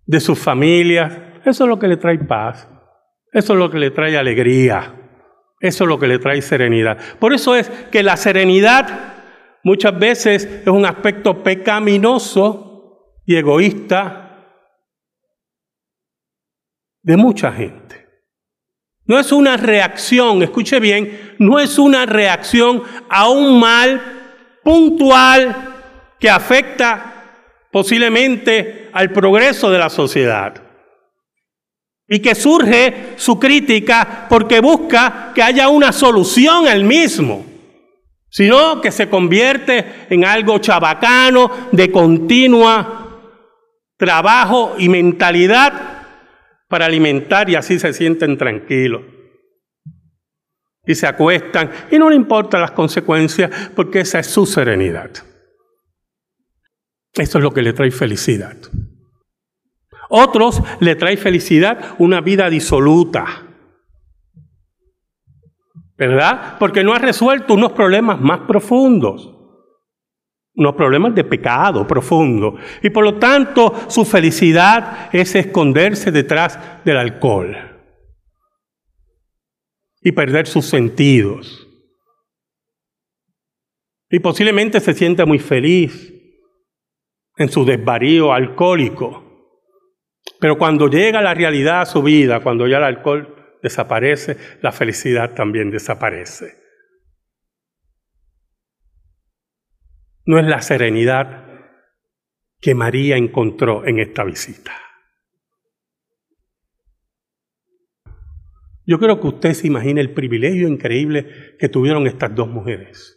de 0.06 0.20
sus 0.20 0.38
familias. 0.38 1.18
Eso 1.46 1.64
es 1.64 1.70
lo 1.70 1.80
que 1.80 1.88
le 1.88 1.98
trae 1.98 2.20
paz. 2.20 2.68
Eso 3.32 3.54
es 3.54 3.60
lo 3.60 3.70
que 3.70 3.80
le 3.80 3.92
trae 3.92 4.18
alegría. 4.18 4.94
Eso 5.60 5.84
es 5.84 5.88
lo 5.88 6.00
que 6.00 6.08
le 6.08 6.20
trae 6.20 6.42
serenidad. 6.42 6.98
Por 7.20 7.34
eso 7.34 7.56
es 7.56 7.70
que 7.92 8.04
la 8.04 8.18
serenidad 8.18 9.16
muchas 9.64 9.98
veces 9.98 10.46
es 10.46 10.68
un 10.68 10.86
aspecto 10.86 11.44
pecaminoso 11.44 13.22
y 13.26 13.36
egoísta 13.36 14.26
de 17.02 17.18
mucha 17.18 17.52
gente. 17.52 18.06
No 19.08 19.20
es 19.20 19.32
una 19.32 19.58
reacción, 19.58 20.42
escuche 20.42 20.80
bien, 20.80 21.36
no 21.38 21.60
es 21.60 21.78
una 21.78 22.06
reacción 22.06 22.84
a 23.10 23.30
un 23.30 23.60
mal 23.60 24.02
puntual 24.64 25.75
que 26.26 26.32
afecta 26.32 27.68
posiblemente 27.72 28.90
al 28.94 29.12
progreso 29.12 29.70
de 29.70 29.78
la 29.78 29.92
sociedad 29.92 30.56
y 32.10 32.20
que 32.20 32.34
surge 32.34 33.14
su 33.16 33.38
crítica 33.38 34.26
porque 34.28 34.60
busca 34.60 35.34
que 35.36 35.44
haya 35.44 35.70
una 35.70 35.92
solución 35.92 36.68
al 36.68 36.84
mismo, 36.84 37.46
sino 38.28 38.82
que 38.82 38.92
se 38.92 39.08
convierte 39.08 40.08
en 40.10 40.26
algo 40.26 40.58
chabacano 40.58 41.52
de 41.72 41.92
continua 41.92 43.22
trabajo 43.96 44.74
y 44.80 44.90
mentalidad 44.90 45.74
para 46.68 46.88
alimentar 46.88 47.52
y 47.52 47.56
así 47.56 47.78
se 47.78 47.94
sienten 47.94 48.36
tranquilos. 48.36 49.04
Y 50.88 50.96
se 50.96 51.06
acuestan 51.06 51.70
y 51.92 52.00
no 52.00 52.10
le 52.10 52.16
importan 52.16 52.62
las 52.62 52.72
consecuencias 52.72 53.70
porque 53.76 54.00
esa 54.00 54.18
es 54.18 54.26
su 54.26 54.48
serenidad. 54.48 55.12
Eso 57.18 57.38
es 57.38 57.44
lo 57.44 57.52
que 57.52 57.62
le 57.62 57.74
trae 57.74 57.92
felicidad. 57.92 58.58
Otros 60.10 60.62
le 60.80 60.96
trae 60.96 61.18
felicidad 61.18 61.96
una 61.98 62.22
vida 62.22 62.50
disoluta. 62.50 63.44
¿Verdad? 65.98 66.58
Porque 66.60 66.84
no 66.84 66.94
ha 66.94 67.00
resuelto 67.00 67.54
unos 67.54 67.72
problemas 67.72 68.20
más 68.20 68.42
profundos. 68.42 69.32
Unos 70.56 70.76
problemas 70.76 71.16
de 71.16 71.24
pecado 71.24 71.88
profundo. 71.88 72.58
Y 72.84 72.90
por 72.90 73.04
lo 73.04 73.18
tanto 73.18 73.74
su 73.88 74.04
felicidad 74.06 75.10
es 75.14 75.36
esconderse 75.36 76.12
detrás 76.12 76.60
del 76.84 76.98
alcohol. 76.98 77.58
Y 80.02 80.12
perder 80.12 80.48
sus 80.48 80.66
sentidos. 80.66 81.68
Y 84.10 84.20
posiblemente 84.20 84.80
se 84.80 84.94
siente 84.94 85.26
muy 85.26 85.40
feliz 85.40 86.15
en 87.38 87.50
su 87.50 87.66
desvarío 87.66 88.34
alcohólico. 88.34 89.24
Pero 90.40 90.58
cuando 90.58 90.88
llega 90.88 91.22
la 91.22 91.34
realidad 91.34 91.82
a 91.82 91.86
su 91.86 92.02
vida, 92.02 92.42
cuando 92.42 92.68
ya 92.68 92.78
el 92.78 92.84
alcohol 92.84 93.58
desaparece, 93.62 94.38
la 94.62 94.72
felicidad 94.72 95.34
también 95.34 95.72
desaparece. 95.72 96.56
No 100.26 100.40
es 100.40 100.46
la 100.46 100.62
serenidad 100.62 101.46
que 102.60 102.74
María 102.74 103.16
encontró 103.16 103.86
en 103.86 104.00
esta 104.00 104.24
visita. 104.24 104.74
Yo 108.88 109.00
creo 109.00 109.20
que 109.20 109.28
usted 109.28 109.54
se 109.54 109.68
imagina 109.68 110.02
el 110.02 110.14
privilegio 110.14 110.68
increíble 110.68 111.56
que 111.60 111.70
tuvieron 111.70 112.08
estas 112.08 112.36
dos 112.36 112.48
mujeres. 112.48 113.15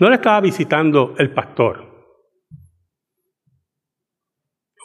No 0.00 0.08
la 0.08 0.16
estaba 0.16 0.40
visitando 0.40 1.14
el 1.18 1.32
pastor, 1.32 1.86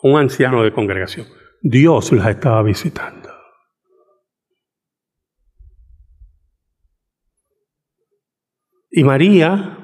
un 0.04 0.20
anciano 0.20 0.62
de 0.62 0.72
congregación. 0.72 1.28
Dios 1.62 2.12
las 2.12 2.28
estaba 2.28 2.62
visitando. 2.62 3.30
Y 8.92 9.04
María 9.04 9.82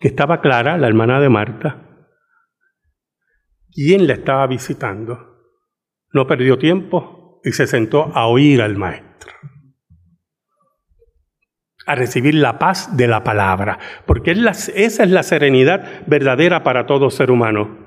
que 0.00 0.08
estaba 0.08 0.40
Clara, 0.40 0.78
la 0.78 0.88
hermana 0.88 1.20
de 1.20 1.28
Marta, 1.28 2.06
quien 3.70 4.06
la 4.06 4.14
estaba 4.14 4.46
visitando, 4.46 5.18
no 6.12 6.26
perdió 6.26 6.58
tiempo 6.58 7.40
y 7.44 7.52
se 7.52 7.66
sentó 7.66 8.10
a 8.16 8.26
oír 8.26 8.62
al 8.62 8.76
maestro, 8.78 9.09
a 11.90 11.94
recibir 11.94 12.34
la 12.34 12.58
paz 12.58 12.96
de 12.96 13.08
la 13.08 13.24
palabra, 13.24 13.78
porque 14.06 14.32
esa 14.32 15.02
es 15.02 15.10
la 15.10 15.22
serenidad 15.22 16.06
verdadera 16.06 16.62
para 16.62 16.86
todo 16.86 17.10
ser 17.10 17.30
humano. 17.30 17.78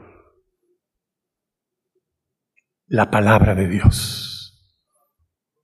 La 2.88 3.10
palabra 3.10 3.56
de 3.56 3.68
Dios, 3.68 4.78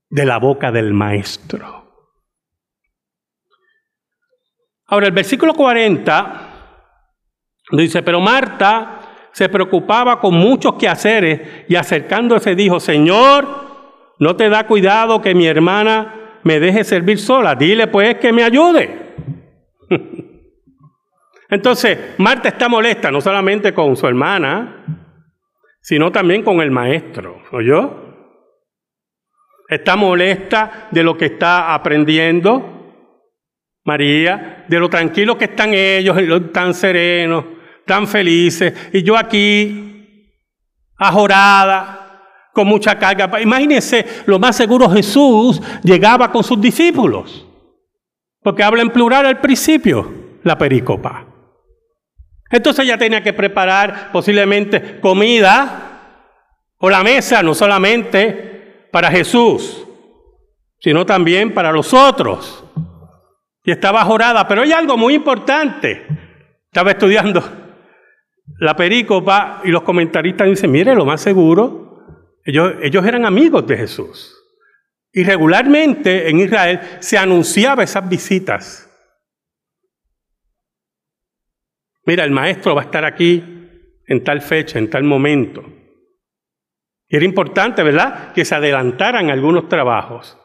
de 0.09 0.25
la 0.25 0.37
boca 0.37 0.71
del 0.71 0.93
maestro. 0.93 1.79
Ahora, 4.87 5.07
el 5.07 5.13
versículo 5.13 5.53
40 5.53 6.41
dice, 7.71 8.01
pero 8.01 8.19
Marta 8.19 9.29
se 9.33 9.49
preocupaba 9.49 10.19
con 10.19 10.33
muchos 10.33 10.75
quehaceres 10.75 11.65
y 11.67 11.75
acercándose 11.75 12.55
dijo, 12.55 12.79
Señor, 12.79 14.15
¿no 14.17 14.35
te 14.35 14.49
da 14.49 14.65
cuidado 14.65 15.21
que 15.21 15.35
mi 15.35 15.45
hermana 15.45 16.18
me 16.43 16.59
deje 16.59 16.83
servir 16.83 17.19
sola? 17.19 17.55
Dile 17.55 17.87
pues 17.87 18.15
que 18.15 18.31
me 18.31 18.43
ayude. 18.43 19.15
Entonces, 21.49 21.97
Marta 22.17 22.49
está 22.49 22.69
molesta 22.69 23.11
no 23.11 23.21
solamente 23.21 23.73
con 23.73 23.95
su 23.97 24.07
hermana, 24.07 24.85
sino 25.81 26.11
también 26.11 26.43
con 26.43 26.61
el 26.61 26.69
maestro, 26.69 27.41
¿oyó? 27.51 28.09
Está 29.67 29.95
molesta 29.95 30.87
de 30.91 31.03
lo 31.03 31.17
que 31.17 31.25
está 31.25 31.73
aprendiendo, 31.73 32.93
María, 33.83 34.65
de 34.67 34.79
lo 34.79 34.89
tranquilos 34.89 35.37
que 35.37 35.45
están 35.45 35.73
ellos, 35.73 36.17
tan 36.51 36.73
serenos, 36.73 37.45
tan 37.85 38.07
felices, 38.07 38.91
y 38.93 39.01
yo 39.01 39.17
aquí, 39.17 40.31
ajorada, 40.97 41.98
con 42.53 42.67
mucha 42.67 42.97
carga. 42.97 43.41
Imagínense, 43.41 44.23
lo 44.25 44.39
más 44.39 44.55
seguro 44.55 44.89
Jesús 44.89 45.61
llegaba 45.83 46.31
con 46.31 46.43
sus 46.43 46.59
discípulos, 46.59 47.45
porque 48.41 48.63
habla 48.63 48.81
en 48.81 48.89
plural 48.89 49.25
al 49.25 49.39
principio, 49.39 50.11
la 50.43 50.57
pericopa. 50.57 51.25
Entonces 52.51 52.85
ella 52.85 52.97
tenía 52.97 53.21
que 53.21 53.33
preparar 53.33 54.11
posiblemente 54.11 54.99
comida 54.99 55.85
o 56.77 56.89
la 56.89 57.03
mesa, 57.03 57.43
no 57.43 57.53
solamente 57.53 58.87
para 58.91 59.11
Jesús, 59.11 59.85
sino 60.79 61.05
también 61.05 61.53
para 61.53 61.71
los 61.71 61.93
otros 61.93 62.63
y 63.69 63.71
estaba 63.71 64.03
jorada. 64.03 64.47
Pero 64.47 64.63
hay 64.63 64.71
algo 64.71 64.97
muy 64.97 65.13
importante. 65.13 66.07
Estaba 66.65 66.89
estudiando 66.89 67.43
la 68.59 68.75
perícopa 68.75 69.61
y 69.63 69.69
los 69.69 69.83
comentaristas 69.83 70.47
dicen, 70.47 70.71
mire, 70.71 70.95
lo 70.95 71.05
más 71.05 71.21
seguro, 71.21 71.88
ellos, 72.49 72.73
ellos 72.81 73.05
eran 73.05 73.25
amigos 73.25 73.65
de 73.67 73.77
Jesús. 73.77 74.35
Y 75.11 75.23
regularmente 75.23 76.29
en 76.29 76.39
Israel 76.39 76.79
se 76.99 77.17
anunciaba 77.17 77.83
esas 77.83 78.07
visitas. 78.07 78.85
Mira, 82.05 82.23
el 82.23 82.31
maestro 82.31 82.75
va 82.75 82.81
a 82.81 82.85
estar 82.85 83.05
aquí 83.05 83.43
en 84.07 84.23
tal 84.23 84.41
fecha, 84.41 84.79
en 84.79 84.89
tal 84.89 85.03
momento. 85.03 85.63
Y 87.07 87.15
era 87.15 87.25
importante, 87.25 87.83
¿verdad?, 87.83 88.33
que 88.33 88.45
se 88.45 88.55
adelantaran 88.55 89.29
algunos 89.29 89.67
trabajos. 89.67 90.37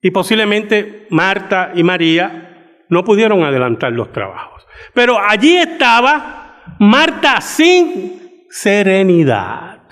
Y 0.00 0.10
posiblemente 0.10 1.06
Marta 1.10 1.72
y 1.74 1.82
María 1.82 2.84
no 2.88 3.04
pudieron 3.04 3.42
adelantar 3.42 3.92
los 3.92 4.12
trabajos. 4.12 4.66
Pero 4.94 5.18
allí 5.18 5.56
estaba 5.56 6.76
Marta 6.78 7.40
sin 7.40 8.15
serenidad. 8.60 9.82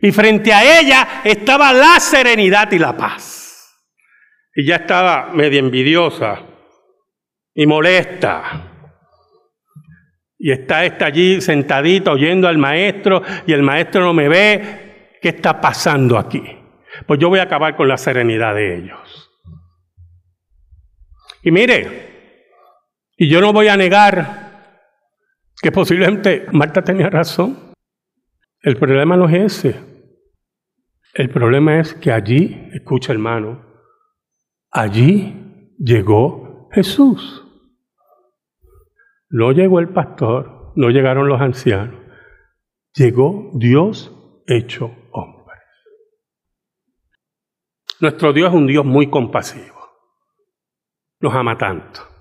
Y 0.00 0.12
frente 0.12 0.52
a 0.52 0.80
ella 0.80 1.22
estaba 1.24 1.72
la 1.72 1.98
serenidad 1.98 2.70
y 2.72 2.78
la 2.78 2.96
paz. 2.96 3.74
Y 4.54 4.66
ya 4.66 4.76
estaba 4.76 5.30
medio 5.32 5.58
envidiosa 5.58 6.42
y 7.54 7.66
molesta. 7.66 8.70
Y 10.38 10.52
está 10.52 10.84
esta 10.84 11.06
allí 11.06 11.40
sentadita 11.40 12.12
oyendo 12.12 12.48
al 12.48 12.58
maestro 12.58 13.22
y 13.46 13.52
el 13.52 13.62
maestro 13.62 14.02
no 14.02 14.12
me 14.12 14.28
ve. 14.28 15.18
¿Qué 15.22 15.30
está 15.30 15.60
pasando 15.60 16.18
aquí? 16.18 16.42
pues 17.06 17.18
yo 17.18 17.28
voy 17.28 17.40
a 17.40 17.44
acabar 17.44 17.76
con 17.76 17.88
la 17.88 17.96
serenidad 17.96 18.54
de 18.54 18.76
ellos. 18.76 19.30
Y 21.42 21.50
mire, 21.50 22.14
y 23.16 23.28
yo 23.28 23.40
no 23.40 23.52
voy 23.52 23.68
a 23.68 23.76
negar 23.76 24.43
que 25.60 25.72
posiblemente 25.72 26.46
Marta 26.52 26.82
tenía 26.82 27.10
razón. 27.10 27.72
El 28.60 28.76
problema 28.76 29.16
no 29.16 29.28
es 29.28 29.64
ese. 29.64 29.94
El 31.14 31.30
problema 31.30 31.78
es 31.78 31.94
que 31.94 32.10
allí, 32.10 32.70
escucha 32.72 33.12
hermano, 33.12 33.64
allí 34.70 35.72
llegó 35.78 36.68
Jesús. 36.72 37.44
No 39.30 39.52
llegó 39.52 39.80
el 39.80 39.90
pastor, 39.90 40.72
no 40.76 40.90
llegaron 40.90 41.28
los 41.28 41.40
ancianos, 41.40 42.00
llegó 42.94 43.50
Dios 43.54 44.12
hecho 44.46 44.90
hombre. 45.12 45.56
Nuestro 48.00 48.32
Dios 48.32 48.48
es 48.48 48.54
un 48.54 48.66
Dios 48.66 48.84
muy 48.84 49.08
compasivo. 49.08 49.74
Nos 51.20 51.34
ama 51.34 51.56
tanto. 51.56 52.13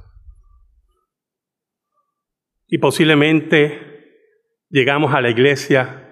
Y 2.74 2.80
posiblemente 2.80 4.66
llegamos 4.68 5.14
a 5.14 5.22
la 5.22 5.30
iglesia 5.30 6.10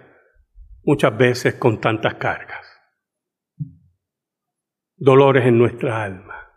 muchas 0.83 1.17
veces 1.17 1.55
con 1.55 1.81
tantas 1.81 2.13
cargas, 2.13 2.63
dolores 4.95 5.47
en 5.47 5.57
nuestra 5.57 6.03
alma, 6.03 6.51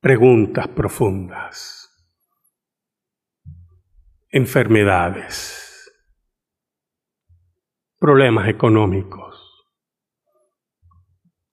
preguntas 0.00 0.66
profundas, 0.68 1.90
enfermedades, 4.30 5.92
problemas 7.98 8.48
económicos. 8.48 9.36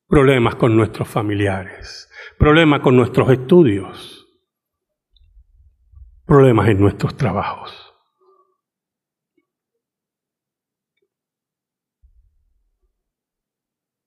Problemas 0.07 0.55
con 0.55 0.77
nuestros 0.77 1.09
familiares, 1.09 2.09
problemas 2.39 2.79
con 2.79 2.95
nuestros 2.95 3.29
estudios, 3.29 4.16
problemas 6.27 6.67
en 6.67 6.79
nuestros 6.79 7.15
trabajos. 7.15 7.87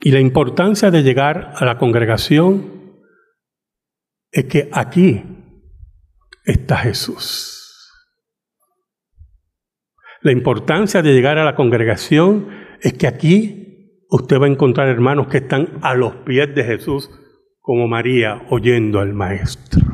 Y 0.02 0.12
la 0.12 0.20
importancia 0.20 0.90
de 0.90 1.02
llegar 1.02 1.52
a 1.56 1.64
la 1.64 1.76
congregación 1.76 3.00
es 4.30 4.44
que 4.44 4.70
aquí 4.72 5.22
está 6.44 6.78
Jesús. 6.78 7.56
La 10.22 10.32
importancia 10.32 11.02
de 11.02 11.12
llegar 11.12 11.38
a 11.38 11.44
la 11.44 11.54
congregación 11.54 12.48
es 12.80 12.94
que 12.94 13.06
aquí 13.06 14.06
usted 14.10 14.38
va 14.38 14.46
a 14.46 14.50
encontrar 14.50 14.88
hermanos 14.88 15.28
que 15.28 15.38
están 15.38 15.78
a 15.82 15.94
los 15.94 16.16
pies 16.16 16.54
de 16.54 16.64
Jesús 16.64 17.10
como 17.60 17.88
María 17.88 18.42
oyendo 18.50 19.00
al 19.00 19.12
Maestro. 19.12 19.89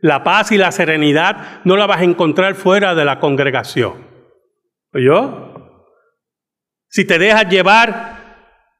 La 0.00 0.24
paz 0.24 0.50
y 0.52 0.58
la 0.58 0.72
serenidad 0.72 1.60
no 1.64 1.76
la 1.76 1.86
vas 1.86 2.00
a 2.00 2.04
encontrar 2.04 2.54
fuera 2.54 2.94
de 2.94 3.04
la 3.04 3.20
congregación. 3.20 4.06
¿Oyó? 4.92 5.54
Si 6.88 7.04
te 7.04 7.18
dejas 7.18 7.48
llevar 7.48 8.20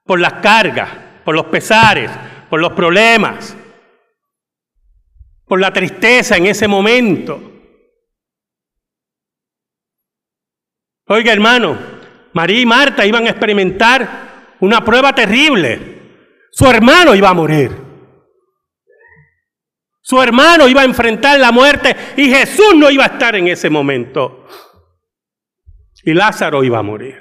por 0.05 0.19
las 0.19 0.35
cargas, 0.35 0.89
por 1.25 1.35
los 1.35 1.47
pesares, 1.47 2.11
por 2.49 2.61
los 2.61 2.73
problemas, 2.73 3.57
por 5.47 5.61
la 5.61 5.73
tristeza 5.73 6.37
en 6.37 6.47
ese 6.47 6.67
momento. 6.67 7.41
Oiga 11.07 11.33
hermano, 11.33 11.77
María 12.33 12.61
y 12.61 12.67
Marta 12.67 13.05
iban 13.05 13.27
a 13.27 13.31
experimentar 13.31 14.57
una 14.61 14.85
prueba 14.85 15.15
terrible. 15.15 15.99
Su 16.53 16.67
hermano 16.67 17.15
iba 17.15 17.29
a 17.29 17.35
morir. 17.35 17.90
Su 20.11 20.21
hermano 20.21 20.67
iba 20.67 20.81
a 20.81 20.85
enfrentar 20.85 21.39
la 21.39 21.53
muerte 21.53 21.95
y 22.17 22.29
Jesús 22.29 22.75
no 22.75 22.91
iba 22.91 23.05
a 23.05 23.07
estar 23.07 23.37
en 23.37 23.47
ese 23.47 23.71
momento. 23.71 24.45
Y 26.03 26.15
Lázaro 26.15 26.65
iba 26.65 26.81
a 26.81 26.83
morir. 26.83 27.17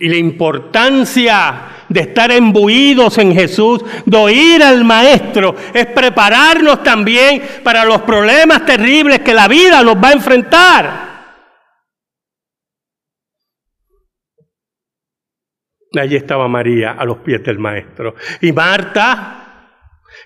Y 0.00 0.06
la 0.06 0.16
importancia 0.18 1.86
de 1.88 2.00
estar 2.00 2.30
embuidos 2.30 3.16
en 3.16 3.32
Jesús, 3.32 3.82
de 4.04 4.16
oír 4.18 4.62
al 4.62 4.84
Maestro, 4.84 5.56
es 5.72 5.86
prepararnos 5.86 6.82
también 6.82 7.42
para 7.64 7.86
los 7.86 8.02
problemas 8.02 8.66
terribles 8.66 9.20
que 9.20 9.32
la 9.32 9.48
vida 9.48 9.82
nos 9.82 9.96
va 9.96 10.10
a 10.10 10.12
enfrentar. 10.12 11.11
Allí 16.00 16.16
estaba 16.16 16.48
María 16.48 16.92
a 16.92 17.04
los 17.04 17.18
pies 17.18 17.42
del 17.44 17.58
maestro. 17.58 18.14
Y 18.40 18.52
Marta, 18.52 19.42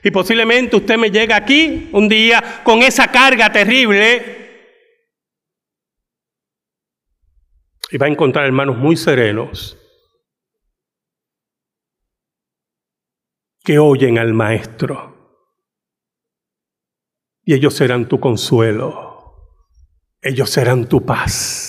y 0.02 0.10
posiblemente 0.10 0.76
usted 0.76 0.96
me 0.96 1.10
llega 1.10 1.36
aquí 1.36 1.90
un 1.92 2.08
día 2.08 2.62
con 2.62 2.82
esa 2.82 3.10
carga 3.10 3.50
terrible. 3.50 4.34
Y 7.90 7.98
va 7.98 8.06
a 8.06 8.10
encontrar 8.10 8.46
hermanos 8.46 8.76
muy 8.76 8.96
serenos 8.96 9.78
que 13.64 13.78
oyen 13.78 14.18
al 14.18 14.32
maestro. 14.32 15.42
Y 17.44 17.54
ellos 17.54 17.74
serán 17.74 18.08
tu 18.08 18.20
consuelo. 18.20 19.06
Ellos 20.20 20.50
serán 20.50 20.88
tu 20.88 21.04
paz. 21.04 21.65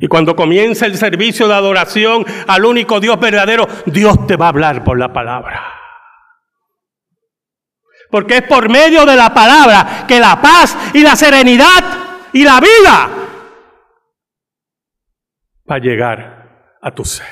Y 0.00 0.06
cuando 0.06 0.36
comienza 0.36 0.86
el 0.86 0.96
servicio 0.96 1.48
de 1.48 1.54
adoración 1.54 2.24
al 2.46 2.64
único 2.64 3.00
Dios 3.00 3.18
verdadero, 3.18 3.66
Dios 3.86 4.26
te 4.26 4.36
va 4.36 4.46
a 4.46 4.50
hablar 4.50 4.84
por 4.84 4.98
la 4.98 5.12
palabra. 5.12 5.74
Porque 8.10 8.38
es 8.38 8.42
por 8.42 8.70
medio 8.70 9.04
de 9.04 9.16
la 9.16 9.34
palabra 9.34 10.04
que 10.06 10.20
la 10.20 10.40
paz 10.40 10.76
y 10.94 11.02
la 11.02 11.16
serenidad 11.16 11.84
y 12.32 12.44
la 12.44 12.60
vida 12.60 13.10
va 15.70 15.74
a 15.74 15.78
llegar 15.78 16.78
a 16.80 16.90
tu 16.90 17.04
ser. 17.04 17.26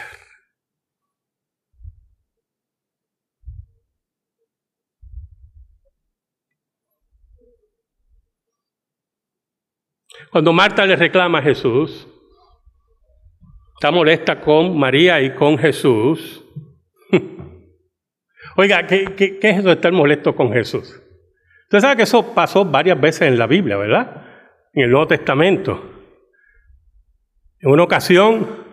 Cuando 10.31 10.53
Marta 10.53 10.85
le 10.85 10.97
reclama 10.97 11.39
a 11.39 11.43
Jesús, 11.43 12.07
está 13.77 13.91
molesta 13.91 14.41
con 14.41 14.79
María 14.79 15.21
y 15.21 15.35
con 15.35 15.59
Jesús. 15.59 16.43
Oiga, 18.57 18.87
¿qué, 18.87 19.15
¿qué, 19.15 19.39
es 19.43 19.59
eso 19.59 19.69
de 19.69 19.75
estar 19.75 19.93
molesto 19.93 20.35
con 20.35 20.51
Jesús? 20.51 21.03
Usted 21.65 21.81
sabe 21.81 21.97
que 21.97 22.03
eso 22.05 22.35
pasó 22.35 22.65
varias 22.65 22.99
veces 22.99 23.23
en 23.23 23.39
la 23.39 23.47
Biblia, 23.47 23.77
¿verdad? 23.77 24.25
En 24.73 24.85
el 24.85 24.91
Nuevo 24.91 25.07
Testamento. 25.09 25.93
En 27.61 27.71
una 27.71 27.83
ocasión, 27.83 28.65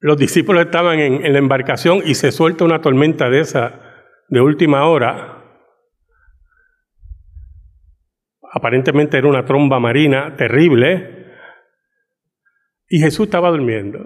los 0.00 0.18
discípulos 0.18 0.66
estaban 0.66 0.98
en, 0.98 1.24
en 1.24 1.32
la 1.32 1.38
embarcación 1.38 2.02
y 2.04 2.14
se 2.14 2.30
suelta 2.30 2.64
una 2.64 2.82
tormenta 2.82 3.30
de 3.30 3.40
esa 3.40 3.80
de 4.28 4.40
última 4.40 4.86
hora 4.86 5.41
aparentemente 8.52 9.16
era 9.16 9.28
una 9.28 9.44
tromba 9.44 9.80
marina 9.80 10.36
terrible, 10.36 11.22
y 12.88 12.98
Jesús 12.98 13.26
estaba 13.26 13.48
durmiendo. 13.50 13.98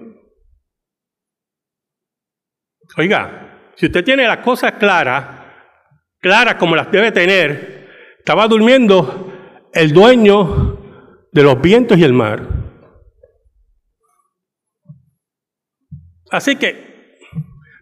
Oiga, 2.95 3.71
si 3.75 3.87
usted 3.87 4.03
tiene 4.03 4.25
las 4.25 4.37
cosas 4.37 4.73
claras, 4.73 5.25
claras 6.19 6.55
como 6.55 6.75
las 6.75 6.89
debe 6.89 7.11
tener, 7.11 8.15
estaba 8.19 8.47
durmiendo 8.47 9.33
el 9.73 9.91
dueño 9.91 11.27
de 11.31 11.43
los 11.43 11.61
vientos 11.61 11.97
y 11.97 12.03
el 12.03 12.13
mar. 12.13 12.47
Así 16.31 16.55
que, 16.55 17.19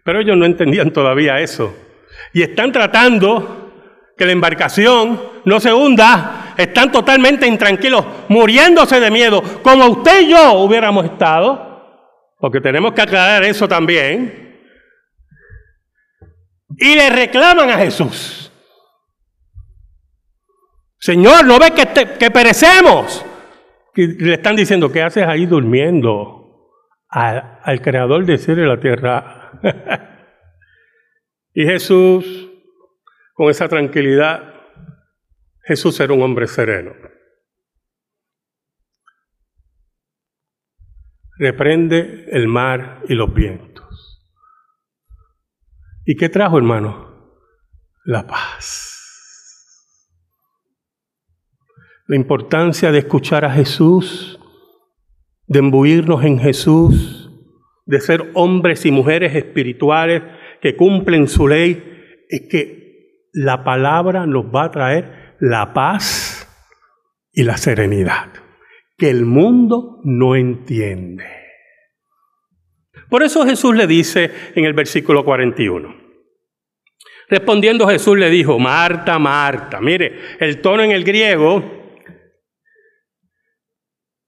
pero 0.04 0.19
ellos 0.19 0.36
no 0.36 0.45
entendían 0.45 0.91
todavía 0.91 1.39
eso. 1.39 1.75
Y 2.34 2.41
están 2.41 2.71
tratando 2.71 3.71
que 4.17 4.25
la 4.25 4.32
embarcación 4.32 5.19
no 5.45 5.60
se 5.60 5.71
hunda, 5.71 6.44
están 6.58 6.91
totalmente 6.91 7.48
intranquilos, 7.48 8.06
muriéndose 8.30 9.00
de 9.00 9.12
miedo, 9.12 9.41
como 9.62 9.86
usted 9.88 10.22
y 10.22 10.30
yo 10.30 10.54
hubiéramos 10.54 11.06
estado, 11.06 12.34
porque 12.39 12.62
tenemos 12.62 12.94
que 12.94 13.02
aclarar 13.02 13.44
eso 13.44 13.68
también, 13.68 14.46
y 16.78 16.96
le 16.96 17.10
reclaman 17.10 17.70
a 17.70 17.78
Jesús. 17.78 18.52
Señor, 21.00 21.46
¿no 21.46 21.60
ves 21.60 21.72
que, 21.72 22.18
que 22.18 22.32
perecemos? 22.32 23.26
Le 23.96 24.34
están 24.34 24.56
diciendo, 24.56 24.91
¿qué 24.91 25.04
haces 25.04 25.26
ahí 25.26 25.46
durmiendo? 25.46 26.41
Al, 27.08 27.60
al 27.63 27.82
creador 27.82 28.26
del 28.26 28.39
cielo 28.39 28.63
y 28.63 28.68
la 28.68 28.80
tierra. 28.80 29.52
y 31.54 31.63
Jesús 31.63 32.50
con 33.36 33.50
esa 33.50 33.68
tranquilidad, 33.68 34.55
Jesús 35.65 35.99
era 35.99 36.13
un 36.13 36.21
hombre 36.21 36.47
sereno. 36.47 36.93
Reprende 41.38 42.25
el 42.32 42.47
mar 42.47 43.01
y 43.10 43.15
los 43.15 43.34
vientos. 43.34 44.23
¿Y 46.06 46.15
qué 46.15 46.30
trajo, 46.30 46.58
hermano? 46.58 47.39
La 48.06 48.28
paz. 48.28 48.91
La 52.08 52.15
importancia 52.15 52.91
de 52.91 52.99
escuchar 52.99 53.43
a 53.43 53.51
Jesús, 53.51 54.39
de 55.47 55.60
embuirnos 55.60 56.23
en 56.23 56.38
Jesús, 56.38 57.32
de 57.88 57.99
ser 57.99 58.32
hombres 58.36 58.86
y 58.86 58.91
mujeres 58.91 59.36
espirituales 59.36 60.21
que 60.62 60.75
cumplen 60.75 61.28
su 61.28 61.47
ley, 61.47 62.25
es 62.30 62.47
que 62.49 63.30
la 63.34 63.63
palabra 63.63 64.28
nos 64.28 64.45
va 64.45 64.65
a 64.65 64.71
traer 64.71 65.24
la 65.39 65.74
paz 65.74 66.48
y 67.32 67.43
la 67.43 67.58
serenidad 67.58 68.32
que 68.98 69.10
el 69.10 69.26
mundo 69.26 70.00
no 70.04 70.36
entiende. 70.36 71.26
Por 73.10 73.24
eso 73.24 73.45
Jesús 73.45 73.76
le 73.76 73.88
dice 73.88 74.32
en 74.56 74.65
el 74.65 74.74
versículo 74.74 75.26
41. 75.26 76.04
Respondiendo 77.28 77.88
Jesús 77.88 78.17
le 78.17 78.30
dijo, 78.30 78.58
Marta, 78.60 79.19
Marta. 79.19 79.82
Mire, 79.82 80.38
el 80.39 80.62
tono 80.62 80.84
en 80.84 80.91
el 80.91 81.04
griego 81.04 81.63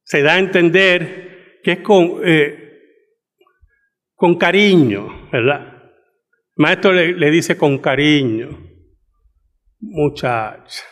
se 0.03 0.21
da 0.21 0.33
a 0.33 0.39
entender 0.39 1.59
que 1.63 1.73
es 1.73 1.79
con, 1.79 2.21
eh, 2.23 2.79
con 4.15 4.37
cariño, 4.37 5.29
¿verdad? 5.31 5.73
maestro 6.55 6.91
le, 6.91 7.13
le 7.13 7.29
dice 7.29 7.55
con 7.55 7.77
cariño 7.77 8.67
muchacha. 9.79 10.83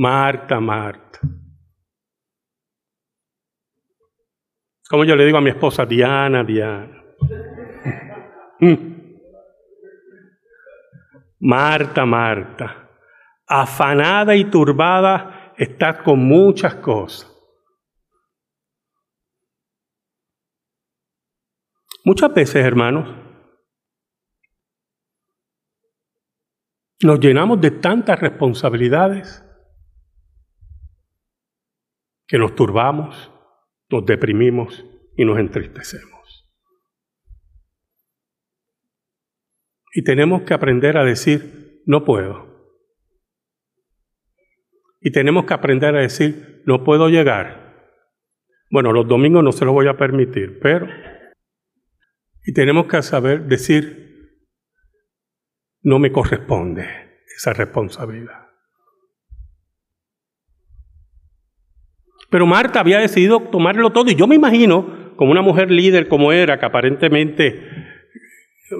Marta, 0.00 0.60
Marta. 0.60 1.18
Como 4.88 5.04
yo 5.04 5.16
le 5.16 5.24
digo 5.24 5.38
a 5.38 5.40
mi 5.40 5.50
esposa, 5.50 5.84
Diana, 5.84 6.44
Diana. 6.44 7.02
Marta, 11.40 12.06
Marta. 12.06 12.88
Afanada 13.48 14.36
y 14.36 14.44
turbada 14.44 15.52
estás 15.56 15.96
con 16.02 16.20
muchas 16.20 16.76
cosas. 16.76 17.34
Muchas 22.04 22.32
veces, 22.32 22.64
hermanos, 22.64 23.18
Nos 27.00 27.20
llenamos 27.20 27.60
de 27.60 27.70
tantas 27.70 28.18
responsabilidades 28.18 29.47
que 32.28 32.38
nos 32.38 32.54
turbamos, 32.54 33.32
nos 33.90 34.04
deprimimos 34.04 34.84
y 35.16 35.24
nos 35.24 35.38
entristecemos. 35.38 36.18
Y 39.94 40.04
tenemos 40.04 40.42
que 40.42 40.54
aprender 40.54 40.98
a 40.98 41.04
decir, 41.04 41.82
no 41.86 42.04
puedo. 42.04 42.46
Y 45.00 45.10
tenemos 45.10 45.46
que 45.46 45.54
aprender 45.54 45.96
a 45.96 46.00
decir, 46.00 46.62
no 46.66 46.84
puedo 46.84 47.08
llegar. 47.08 47.96
Bueno, 48.70 48.92
los 48.92 49.08
domingos 49.08 49.42
no 49.42 49.52
se 49.52 49.64
lo 49.64 49.72
voy 49.72 49.88
a 49.88 49.96
permitir, 49.96 50.60
pero... 50.60 50.86
Y 52.44 52.52
tenemos 52.52 52.86
que 52.86 53.02
saber 53.02 53.44
decir, 53.44 54.08
no 55.82 55.98
me 55.98 56.12
corresponde 56.12 56.86
esa 57.36 57.54
responsabilidad. 57.54 58.47
Pero 62.30 62.46
Marta 62.46 62.80
había 62.80 62.98
decidido 62.98 63.40
tomarlo 63.40 63.90
todo 63.90 64.10
y 64.10 64.14
yo 64.14 64.26
me 64.26 64.34
imagino, 64.34 65.14
como 65.16 65.32
una 65.32 65.42
mujer 65.42 65.70
líder 65.70 66.08
como 66.08 66.32
era, 66.32 66.58
que 66.58 66.66
aparentemente 66.66 67.62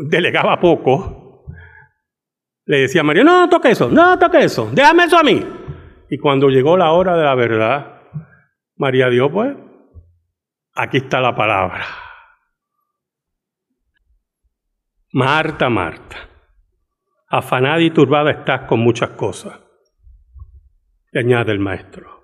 delegaba 0.06 0.60
poco, 0.60 1.46
le 2.66 2.80
decía 2.80 3.00
a 3.00 3.04
María, 3.04 3.24
no 3.24 3.48
toque 3.48 3.70
eso, 3.70 3.88
no 3.88 4.18
toque 4.18 4.44
eso, 4.44 4.70
déjame 4.72 5.04
eso 5.04 5.18
a 5.18 5.22
mí. 5.22 5.42
Y 6.10 6.18
cuando 6.18 6.48
llegó 6.48 6.76
la 6.76 6.92
hora 6.92 7.16
de 7.16 7.24
la 7.24 7.34
verdad, 7.34 8.02
María 8.76 9.08
dijo, 9.08 9.30
pues, 9.30 9.56
aquí 10.74 10.98
está 10.98 11.20
la 11.20 11.34
palabra. 11.34 11.86
Marta, 15.12 15.70
Marta 15.70 16.28
afanada 17.28 17.80
y 17.80 17.90
turbada 17.90 18.30
estás 18.30 18.62
con 18.62 18.80
muchas 18.80 19.10
cosas. 19.10 19.60
Y 21.12 21.18
añade 21.18 21.52
el 21.52 21.58
maestro. 21.58 22.17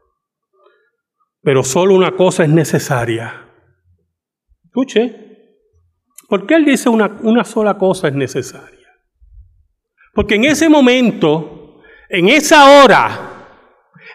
Pero 1.44 1.62
solo 1.62 1.94
una 1.94 2.12
cosa 2.12 2.44
es 2.44 2.48
necesaria. 2.48 3.44
Escuche, 4.64 5.14
¿por 6.28 6.46
qué 6.46 6.54
él 6.54 6.64
dice 6.64 6.88
una, 6.88 7.18
una 7.22 7.44
sola 7.44 7.76
cosa 7.76 8.08
es 8.08 8.14
necesaria? 8.14 8.88
Porque 10.14 10.36
en 10.36 10.44
ese 10.44 10.68
momento, 10.68 11.82
en 12.08 12.28
esa 12.28 12.82
hora, 12.82 13.30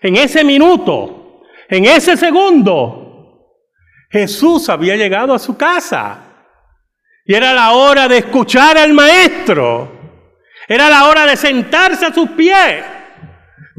en 0.01 0.15
ese 0.15 0.43
minuto, 0.43 1.41
en 1.69 1.85
ese 1.85 2.17
segundo, 2.17 3.45
Jesús 4.09 4.67
había 4.69 4.95
llegado 4.95 5.33
a 5.33 5.39
su 5.39 5.55
casa. 5.55 6.25
Y 7.25 7.35
era 7.35 7.53
la 7.53 7.73
hora 7.73 8.07
de 8.07 8.17
escuchar 8.17 8.77
al 8.77 8.91
maestro. 8.93 9.91
Era 10.67 10.89
la 10.89 11.07
hora 11.07 11.27
de 11.27 11.37
sentarse 11.37 12.07
a 12.07 12.13
sus 12.13 12.29
pies. 12.31 12.83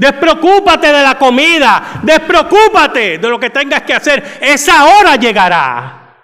Despreocúpate 0.00 0.86
de 0.86 1.02
la 1.02 1.18
comida. 1.18 2.00
Despreocúpate 2.02 3.18
de 3.18 3.28
lo 3.28 3.38
que 3.38 3.50
tengas 3.50 3.82
que 3.82 3.92
hacer. 3.92 4.38
Esa 4.40 4.86
hora 4.86 5.16
llegará. 5.16 6.16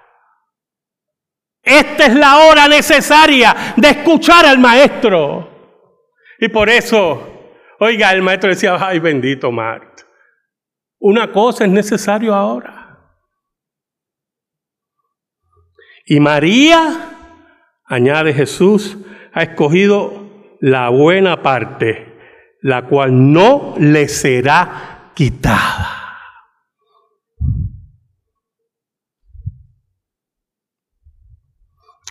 Esta 1.62 2.06
es 2.06 2.14
la 2.14 2.38
hora 2.38 2.68
necesaria 2.68 3.74
de 3.76 3.90
escuchar 3.90 4.46
al 4.46 4.58
maestro. 4.58 5.76
Y 6.40 6.48
por 6.48 6.70
eso, 6.70 7.52
oiga, 7.78 8.14
el 8.14 8.22
maestro 8.22 8.48
decía, 8.48 8.78
ay 8.80 8.98
bendito 8.98 9.52
Mart. 9.52 10.00
Una 10.98 11.30
cosa 11.30 11.66
es 11.66 11.70
necesario 11.70 12.34
ahora. 12.34 12.98
Y 16.06 16.18
María, 16.18 17.10
añade 17.84 18.32
Jesús, 18.32 18.96
ha 19.34 19.42
escogido 19.42 20.56
la 20.60 20.88
buena 20.88 21.42
parte 21.42 22.15
la 22.66 22.82
cual 22.82 23.32
no 23.32 23.76
le 23.78 24.08
será 24.08 25.12
quitada. 25.14 25.88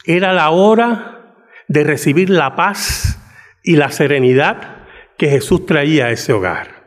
Era 0.05 0.31
la 0.31 0.51
hora 0.51 1.35
de 1.67 1.83
recibir 1.83 2.29
la 2.29 2.55
paz 2.55 3.19
y 3.63 3.75
la 3.75 3.91
serenidad 3.91 4.87
que 5.17 5.27
Jesús 5.29 5.65
traía 5.65 6.05
a 6.05 6.11
ese 6.11 6.31
hogar. 6.31 6.85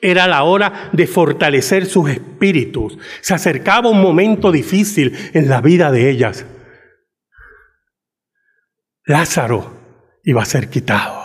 Era 0.00 0.26
la 0.26 0.42
hora 0.42 0.90
de 0.92 1.06
fortalecer 1.06 1.86
sus 1.86 2.10
espíritus. 2.10 2.98
Se 3.20 3.34
acercaba 3.34 3.90
un 3.90 4.02
momento 4.02 4.50
difícil 4.50 5.30
en 5.34 5.48
la 5.48 5.60
vida 5.60 5.92
de 5.92 6.10
ellas. 6.10 6.46
Lázaro 9.04 10.20
iba 10.24 10.42
a 10.42 10.46
ser 10.46 10.68
quitado. 10.68 11.21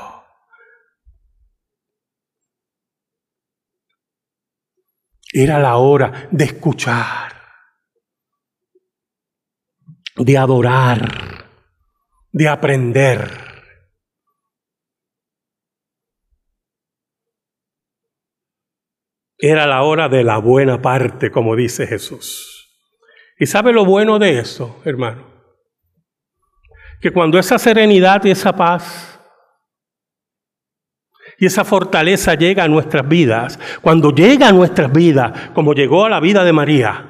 Era 5.40 5.60
la 5.60 5.78
hora 5.78 6.28
de 6.32 6.46
escuchar, 6.46 7.32
de 10.16 10.36
adorar, 10.36 11.46
de 12.32 12.48
aprender. 12.48 13.30
Era 19.38 19.68
la 19.68 19.84
hora 19.84 20.10
de 20.10 20.24
la 20.24 20.40
buena 20.40 20.82
parte, 20.82 21.30
como 21.30 21.56
dice 21.56 21.86
Jesús. 21.86 22.76
¿Y 23.38 23.46
sabe 23.46 23.72
lo 23.74 23.86
bueno 23.86 24.18
de 24.18 24.40
eso, 24.40 24.82
hermano? 24.86 25.24
Que 27.00 27.12
cuando 27.12 27.38
esa 27.38 27.60
serenidad 27.60 28.26
y 28.26 28.32
esa 28.32 28.54
paz 28.54 29.17
y 31.40 31.46
esa 31.46 31.64
fortaleza 31.64 32.34
llega 32.34 32.64
a 32.64 32.68
nuestras 32.68 33.08
vidas, 33.08 33.60
cuando 33.82 34.12
llega 34.12 34.50
a 34.50 34.54
nuestras 34.54 34.92
vidas, 34.92 35.52
como 35.54 35.74
llegó 35.74 36.06
a 36.06 36.10
la 36.10 36.20
vida 36.20 36.44
de 36.44 36.54
María, 36.54 37.06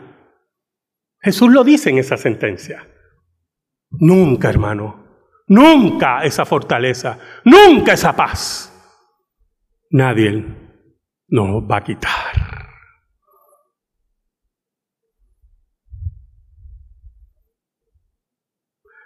Jesús 1.21 1.51
lo 1.51 1.63
dice 1.63 1.89
en 1.89 1.97
esa 1.97 2.17
sentencia. 2.17 2.87
Nunca, 3.89 4.49
hermano, 4.49 5.05
nunca 5.47 6.23
esa 6.23 6.45
fortaleza, 6.45 7.17
nunca 7.45 7.93
esa 7.93 8.15
paz, 8.15 8.73
nadie 9.89 10.45
nos 11.29 11.63
va 11.63 11.77
a 11.77 11.83
quitar. 11.83 12.57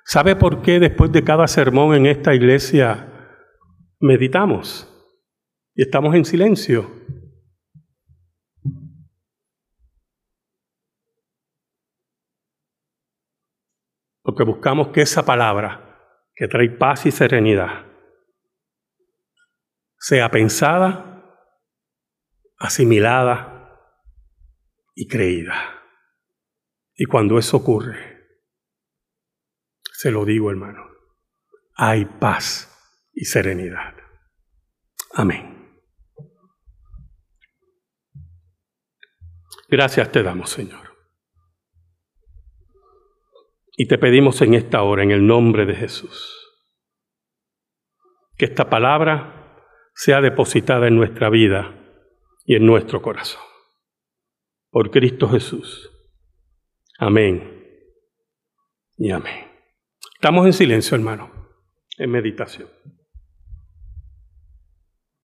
¿Sabe 0.04 0.36
por 0.36 0.62
qué 0.62 0.80
después 0.80 1.12
de 1.12 1.24
cada 1.24 1.48
sermón 1.48 1.96
en 1.96 2.06
esta 2.06 2.34
iglesia 2.34 3.08
meditamos? 4.00 4.91
Y 5.74 5.84
estamos 5.84 6.16
en 6.16 6.26
silencio. 6.26 6.90
Porque 14.22 14.44
buscamos 14.44 14.90
que 14.90 15.02
esa 15.02 15.26
palabra 15.26 15.88
que 16.34 16.48
trae 16.48 16.70
paz 16.70 17.06
y 17.06 17.12
serenidad 17.12 17.86
sea 19.98 20.30
pensada, 20.30 21.24
asimilada 22.58 23.80
y 24.96 25.08
creída. 25.08 25.82
Y 26.96 27.06
cuando 27.06 27.38
eso 27.38 27.58
ocurre, 27.58 28.20
se 29.94 30.12
lo 30.12 30.26
digo 30.26 30.50
hermano, 30.50 30.86
hay 31.76 32.06
paz 32.06 32.68
y 33.14 33.26
serenidad. 33.26 33.96
Amén. 35.14 35.51
Gracias 39.72 40.12
te 40.12 40.22
damos, 40.22 40.50
Señor. 40.50 40.98
Y 43.78 43.88
te 43.88 43.98
pedimos 43.98 44.42
en 44.42 44.54
esta 44.54 44.84
hora, 44.84 45.02
en 45.02 45.12
el 45.12 45.26
nombre 45.26 45.66
de 45.66 45.74
Jesús, 45.74 46.60
que 48.36 48.44
esta 48.44 48.70
palabra 48.70 49.64
sea 49.96 50.20
depositada 50.20 50.90
en 50.90 50.98
nuestra 50.98 51.30
vida 51.30 51.74
y 52.44 52.56
en 52.56 52.66
nuestro 52.66 53.02
corazón. 53.02 53.42
Por 54.72 54.92
Cristo 54.92 55.30
Jesús. 55.30 55.90
Amén 57.00 57.66
y 58.98 59.12
amén. 59.12 59.48
Estamos 60.16 60.46
en 60.48 60.54
silencio, 60.54 60.98
hermano, 60.98 61.32
en 61.98 62.12
meditación. 62.12 62.68